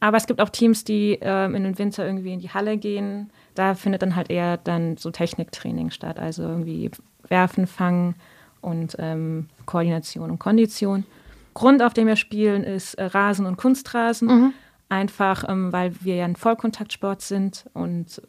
Aber 0.03 0.17
es 0.17 0.27
gibt 0.27 0.41
auch 0.41 0.49
Teams, 0.49 0.85
die 0.85 1.19
ähm, 1.21 1.55
in 1.55 1.65
den 1.65 1.79
Winter 1.79 2.07
irgendwie 2.07 2.33
in 2.33 2.41
die 2.41 2.51
Halle 2.51 2.79
gehen. 2.79 3.31
Da 3.55 3.75
findet 3.75 4.01
dann 4.01 4.17
halt 4.17 4.31
eher 4.31 4.57
dann 4.57 4.97
so 4.97 5.11
Techniktraining 5.11 5.91
statt, 5.91 6.19
also 6.19 6.43
irgendwie 6.43 6.91
Werfen, 7.29 7.67
Fangen 7.67 8.15
und 8.63 8.97
ähm, 8.99 9.49
Koordination 9.67 10.31
und 10.31 10.39
Kondition. 10.39 11.05
Grund, 11.53 11.83
auf 11.83 11.93
dem 11.93 12.07
wir 12.07 12.17
spielen, 12.17 12.65
ist 12.65 12.95
äh, 12.95 13.05
Rasen 13.05 13.45
und 13.45 13.57
Kunstrasen. 13.57 14.29
Mhm 14.29 14.55
einfach 14.91 15.45
ähm, 15.49 15.73
weil 15.73 15.93
wir 16.03 16.17
ja 16.17 16.25
ein 16.25 16.37
Vollkontaktsport 16.37 17.23
sind 17.23 17.65
und 17.73 18.21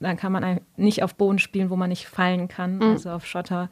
dann 0.00 0.16
kann 0.16 0.32
man 0.32 0.60
nicht 0.76 1.02
auf 1.02 1.14
Boden 1.14 1.38
spielen, 1.38 1.70
wo 1.70 1.76
man 1.76 1.88
nicht 1.88 2.06
fallen 2.06 2.48
kann, 2.48 2.76
mhm. 2.76 2.82
also 2.82 3.10
auf 3.10 3.26
Schotter. 3.26 3.70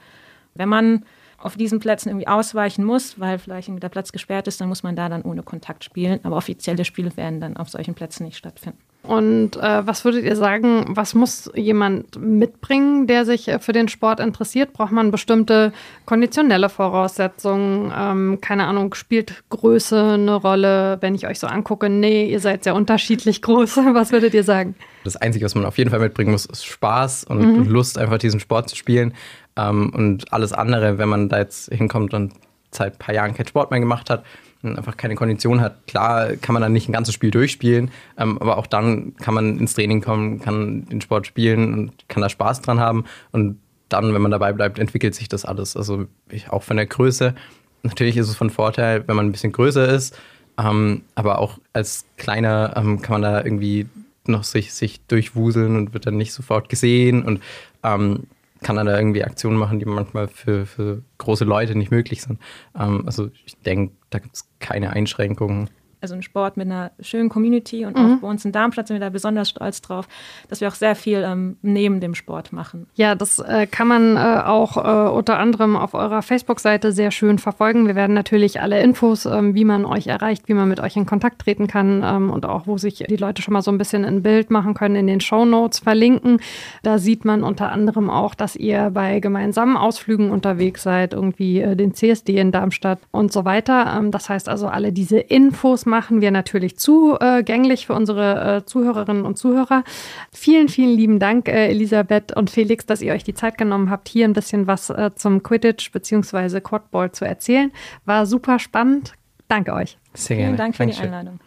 Wenn 0.54 0.68
man 0.68 1.04
auf 1.36 1.56
diesen 1.56 1.80
Plätzen 1.80 2.08
irgendwie 2.08 2.28
ausweichen 2.28 2.84
muss, 2.84 3.20
weil 3.20 3.38
vielleicht 3.38 3.68
der 3.82 3.88
Platz 3.88 4.12
gesperrt 4.12 4.46
ist, 4.46 4.60
dann 4.60 4.68
muss 4.68 4.82
man 4.82 4.96
da 4.96 5.08
dann 5.08 5.22
ohne 5.22 5.42
Kontakt 5.42 5.84
spielen. 5.84 6.20
Aber 6.22 6.36
offizielle 6.36 6.84
Spiele 6.84 7.14
werden 7.16 7.40
dann 7.40 7.56
auf 7.56 7.68
solchen 7.68 7.94
Plätzen 7.94 8.24
nicht 8.24 8.38
stattfinden. 8.38 8.78
Und 9.04 9.56
äh, 9.56 9.86
was 9.86 10.04
würdet 10.04 10.24
ihr 10.24 10.34
sagen, 10.34 10.86
was 10.88 11.14
muss 11.14 11.50
jemand 11.54 12.18
mitbringen, 12.18 13.06
der 13.06 13.26
sich 13.26 13.48
äh, 13.48 13.58
für 13.58 13.72
den 13.72 13.88
Sport 13.88 14.18
interessiert? 14.18 14.72
Braucht 14.72 14.92
man 14.92 15.10
bestimmte 15.10 15.72
konditionelle 16.06 16.70
Voraussetzungen? 16.70 17.92
Ähm, 17.96 18.38
keine 18.40 18.64
Ahnung, 18.64 18.94
spielt 18.94 19.44
Größe 19.50 20.14
eine 20.14 20.34
Rolle? 20.34 20.96
Wenn 21.02 21.14
ich 21.14 21.26
euch 21.26 21.38
so 21.38 21.46
angucke, 21.46 21.90
nee, 21.90 22.26
ihr 22.30 22.40
seid 22.40 22.64
sehr 22.64 22.74
unterschiedlich 22.74 23.42
groß. 23.42 23.76
Was 23.92 24.10
würdet 24.10 24.32
ihr 24.32 24.44
sagen? 24.44 24.74
Das 25.04 25.16
Einzige, 25.16 25.44
was 25.44 25.54
man 25.54 25.66
auf 25.66 25.76
jeden 25.76 25.90
Fall 25.90 26.00
mitbringen 26.00 26.30
muss, 26.30 26.46
ist 26.46 26.64
Spaß 26.64 27.24
und 27.24 27.40
mhm. 27.40 27.64
Lust, 27.68 27.98
einfach 27.98 28.16
diesen 28.16 28.40
Sport 28.40 28.70
zu 28.70 28.76
spielen. 28.76 29.12
Ähm, 29.54 29.92
und 29.94 30.32
alles 30.32 30.54
andere, 30.54 30.96
wenn 30.96 31.10
man 31.10 31.28
da 31.28 31.38
jetzt 31.38 31.70
hinkommt 31.70 32.14
und 32.14 32.32
seit 32.70 32.94
ein 32.94 32.98
paar 32.98 33.14
Jahren 33.14 33.34
keinen 33.34 33.48
Sport 33.48 33.70
mehr 33.70 33.80
gemacht 33.80 34.08
hat, 34.08 34.24
einfach 34.64 34.96
keine 34.96 35.14
Kondition 35.14 35.60
hat, 35.60 35.86
klar 35.86 36.36
kann 36.36 36.52
man 36.52 36.62
dann 36.62 36.72
nicht 36.72 36.88
ein 36.88 36.92
ganzes 36.92 37.14
Spiel 37.14 37.30
durchspielen, 37.30 37.90
ähm, 38.18 38.38
aber 38.38 38.58
auch 38.58 38.66
dann 38.66 39.14
kann 39.16 39.34
man 39.34 39.58
ins 39.58 39.74
Training 39.74 40.00
kommen, 40.00 40.40
kann 40.40 40.86
den 40.86 41.00
Sport 41.00 41.26
spielen 41.26 41.74
und 41.74 42.08
kann 42.08 42.22
da 42.22 42.28
Spaß 42.28 42.62
dran 42.62 42.80
haben. 42.80 43.04
Und 43.32 43.58
dann, 43.88 44.14
wenn 44.14 44.22
man 44.22 44.30
dabei 44.30 44.52
bleibt, 44.52 44.78
entwickelt 44.78 45.14
sich 45.14 45.28
das 45.28 45.44
alles. 45.44 45.76
Also 45.76 46.06
ich, 46.30 46.50
auch 46.50 46.62
von 46.62 46.76
der 46.76 46.86
Größe. 46.86 47.34
Natürlich 47.82 48.16
ist 48.16 48.28
es 48.28 48.36
von 48.36 48.50
Vorteil, 48.50 49.06
wenn 49.06 49.16
man 49.16 49.26
ein 49.26 49.32
bisschen 49.32 49.52
größer 49.52 49.88
ist, 49.88 50.18
ähm, 50.58 51.02
aber 51.14 51.38
auch 51.38 51.58
als 51.72 52.06
Kleiner 52.16 52.74
ähm, 52.76 53.02
kann 53.02 53.20
man 53.20 53.22
da 53.22 53.44
irgendwie 53.44 53.86
noch 54.26 54.44
sich, 54.44 54.72
sich 54.72 55.00
durchwuseln 55.06 55.76
und 55.76 55.92
wird 55.92 56.06
dann 56.06 56.16
nicht 56.16 56.32
sofort 56.32 56.68
gesehen 56.68 57.22
und 57.24 57.42
ähm, 57.82 58.24
kann 58.64 58.76
dann 58.76 58.86
da 58.86 58.98
irgendwie 58.98 59.22
Aktionen 59.22 59.56
machen, 59.56 59.78
die 59.78 59.84
manchmal 59.84 60.26
für, 60.26 60.66
für 60.66 61.04
große 61.18 61.44
Leute 61.44 61.76
nicht 61.76 61.92
möglich 61.92 62.22
sind. 62.22 62.40
Ähm, 62.76 63.04
also 63.06 63.30
ich 63.44 63.56
denke, 63.58 63.94
da 64.10 64.18
gibt 64.18 64.34
es 64.34 64.48
keine 64.58 64.90
Einschränkungen 64.90 65.70
also 66.04 66.14
ein 66.14 66.22
Sport 66.22 66.58
mit 66.58 66.66
einer 66.66 66.92
schönen 67.00 67.30
Community 67.30 67.86
und 67.86 67.96
mhm. 67.96 68.04
auch 68.04 68.20
bei 68.20 68.28
uns 68.28 68.44
in 68.44 68.52
Darmstadt 68.52 68.88
sind 68.88 68.96
wir 68.96 69.00
da 69.00 69.08
besonders 69.08 69.48
stolz 69.48 69.80
drauf, 69.80 70.06
dass 70.48 70.60
wir 70.60 70.68
auch 70.68 70.74
sehr 70.74 70.94
viel 70.94 71.24
ähm, 71.26 71.56
neben 71.62 72.00
dem 72.00 72.14
Sport 72.14 72.52
machen. 72.52 72.86
Ja, 72.94 73.14
das 73.14 73.38
äh, 73.38 73.66
kann 73.66 73.88
man 73.88 74.16
äh, 74.16 74.42
auch 74.44 74.76
äh, 74.76 75.10
unter 75.10 75.38
anderem 75.38 75.76
auf 75.76 75.94
eurer 75.94 76.20
Facebook-Seite 76.20 76.92
sehr 76.92 77.10
schön 77.10 77.38
verfolgen. 77.38 77.86
Wir 77.86 77.94
werden 77.94 78.14
natürlich 78.14 78.60
alle 78.60 78.82
Infos, 78.82 79.24
ähm, 79.24 79.54
wie 79.54 79.64
man 79.64 79.86
euch 79.86 80.06
erreicht, 80.06 80.46
wie 80.48 80.54
man 80.54 80.68
mit 80.68 80.78
euch 80.78 80.96
in 80.96 81.06
Kontakt 81.06 81.40
treten 81.40 81.66
kann 81.66 82.02
ähm, 82.04 82.30
und 82.30 82.44
auch, 82.44 82.66
wo 82.66 82.76
sich 82.76 82.96
die 83.08 83.16
Leute 83.16 83.40
schon 83.40 83.54
mal 83.54 83.62
so 83.62 83.70
ein 83.70 83.78
bisschen 83.78 84.04
ein 84.04 84.22
Bild 84.22 84.50
machen 84.50 84.74
können, 84.74 84.96
in 84.96 85.06
den 85.06 85.20
Show 85.20 85.46
Notes 85.46 85.78
verlinken. 85.78 86.38
Da 86.82 86.98
sieht 86.98 87.24
man 87.24 87.42
unter 87.42 87.72
anderem 87.72 88.10
auch, 88.10 88.34
dass 88.34 88.56
ihr 88.56 88.90
bei 88.90 89.20
gemeinsamen 89.20 89.78
Ausflügen 89.78 90.30
unterwegs 90.30 90.82
seid, 90.82 91.14
irgendwie 91.14 91.62
äh, 91.62 91.76
den 91.76 91.94
CSD 91.94 92.36
in 92.36 92.52
Darmstadt 92.52 92.98
und 93.10 93.32
so 93.32 93.46
weiter. 93.46 93.94
Ähm, 93.96 94.10
das 94.10 94.28
heißt 94.28 94.50
also, 94.50 94.68
alle 94.68 94.92
diese 94.92 95.18
Infos 95.18 95.86
machen 95.86 95.93
wir 96.20 96.30
natürlich 96.30 96.78
zugänglich 96.78 97.86
für 97.86 97.94
unsere 97.94 98.56
äh, 98.56 98.64
Zuhörerinnen 98.64 99.24
und 99.24 99.38
Zuhörer. 99.38 99.84
Vielen, 100.32 100.68
vielen 100.68 100.96
lieben 100.96 101.18
Dank, 101.18 101.48
äh, 101.48 101.68
Elisabeth 101.68 102.36
und 102.36 102.50
Felix, 102.50 102.86
dass 102.86 103.00
ihr 103.00 103.12
euch 103.12 103.24
die 103.24 103.34
Zeit 103.34 103.56
genommen 103.58 103.90
habt, 103.90 104.08
hier 104.08 104.26
ein 104.26 104.32
bisschen 104.32 104.66
was 104.66 104.90
äh, 104.90 105.10
zum 105.14 105.42
Quidditch 105.42 105.92
bzw. 105.92 106.60
Quadball 106.60 107.12
zu 107.12 107.24
erzählen. 107.24 107.72
War 108.04 108.26
super 108.26 108.58
spannend. 108.58 109.12
Danke 109.48 109.72
euch. 109.72 109.98
Sehr 110.14 110.36
gerne. 110.36 110.50
Vielen 110.50 110.58
Dank 110.58 110.74
für 110.74 110.82
Dankeschön. 110.82 111.02
die 111.02 111.08
Einladung. 111.08 111.40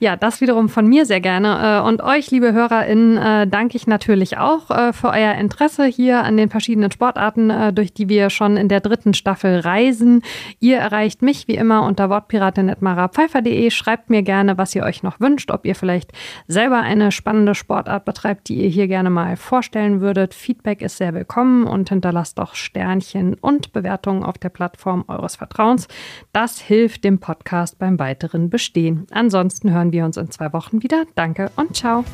Ja, 0.00 0.14
das 0.14 0.40
wiederum 0.40 0.68
von 0.68 0.86
mir 0.86 1.06
sehr 1.06 1.20
gerne. 1.20 1.80
Äh, 1.82 1.88
und 1.88 2.02
euch, 2.02 2.30
liebe 2.30 2.52
HörerInnen, 2.52 3.16
äh, 3.16 3.46
danke 3.48 3.76
ich 3.76 3.88
natürlich 3.88 4.38
auch 4.38 4.70
äh, 4.70 4.92
für 4.92 5.08
euer 5.08 5.34
Interesse 5.34 5.86
hier 5.86 6.22
an 6.22 6.36
den 6.36 6.50
verschiedenen 6.50 6.92
Sportarten, 6.92 7.74
durch 7.74 7.92
die 7.92 8.08
wir 8.08 8.30
schon 8.30 8.56
in 8.56 8.68
der 8.68 8.80
dritten 8.80 9.14
Staffel 9.14 9.60
reisen. 9.60 10.22
Ihr 10.60 10.78
erreicht 10.78 11.22
mich 11.22 11.48
wie 11.48 11.56
immer 11.56 11.82
unter 11.82 12.10
wortpiratin.marapfeifer.de. 12.10 13.70
Schreibt 13.70 14.10
mir 14.10 14.22
gerne, 14.22 14.56
was 14.56 14.74
ihr 14.74 14.84
euch 14.84 15.02
noch 15.02 15.20
wünscht, 15.20 15.50
ob 15.50 15.66
ihr 15.66 15.74
vielleicht 15.74 16.12
selber 16.46 16.80
eine 16.80 17.10
spannende 17.10 17.54
Sportart 17.54 18.04
betreibt, 18.04 18.48
die 18.48 18.62
ihr 18.62 18.68
hier 18.68 18.86
gerne 18.86 19.10
mal 19.10 19.36
vorstellen 19.36 20.00
würdet. 20.00 20.34
Feedback 20.34 20.82
ist 20.82 20.98
sehr 20.98 21.14
willkommen 21.14 21.64
und 21.64 21.88
hinterlasst 21.88 22.38
doch 22.38 22.54
Sternchen 22.54 23.34
und 23.34 23.72
Bewertungen 23.72 24.22
auf 24.22 24.38
der 24.38 24.50
Plattform 24.50 25.04
eures 25.08 25.36
Vertrauens. 25.36 25.88
Das 26.32 26.60
hilft 26.60 27.04
dem 27.04 27.18
Podcast 27.18 27.78
beim 27.78 27.98
weiteren 27.98 28.50
Bestehen. 28.50 29.06
Ansonsten 29.10 29.57
hören 29.64 29.88
hören 29.88 29.92
wir 29.92 30.04
uns 30.04 30.16
in 30.16 30.30
zwei 30.30 30.52
Wochen 30.52 30.82
wieder. 30.82 31.04
Danke 31.14 31.50
und 31.56 31.76
ciao. 31.76 32.04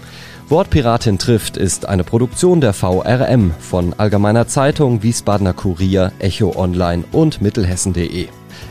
Wortpiratin 0.48 1.18
trifft 1.18 1.57
ist 1.57 1.87
eine 1.87 2.04
Produktion 2.04 2.61
der 2.61 2.72
VRM 2.72 3.52
von 3.59 3.94
Allgemeiner 3.94 4.46
Zeitung, 4.46 5.02
Wiesbadener 5.02 5.54
Kurier, 5.54 6.12
Echo 6.18 6.54
Online 6.57 7.04
und 7.12 7.40
Mittelhessen.de. 7.40 8.28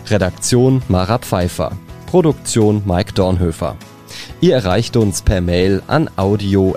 Redaktion 0.07 0.81
Mara 0.87 1.17
Pfeiffer. 1.17 1.71
Produktion 2.07 2.83
Mike 2.85 3.13
Dornhöfer. 3.13 3.75
Ihr 4.39 4.55
erreicht 4.55 4.95
uns 4.97 5.21
per 5.21 5.41
Mail 5.41 5.81
an 5.87 6.09
audio.vrm.de. 6.15 6.73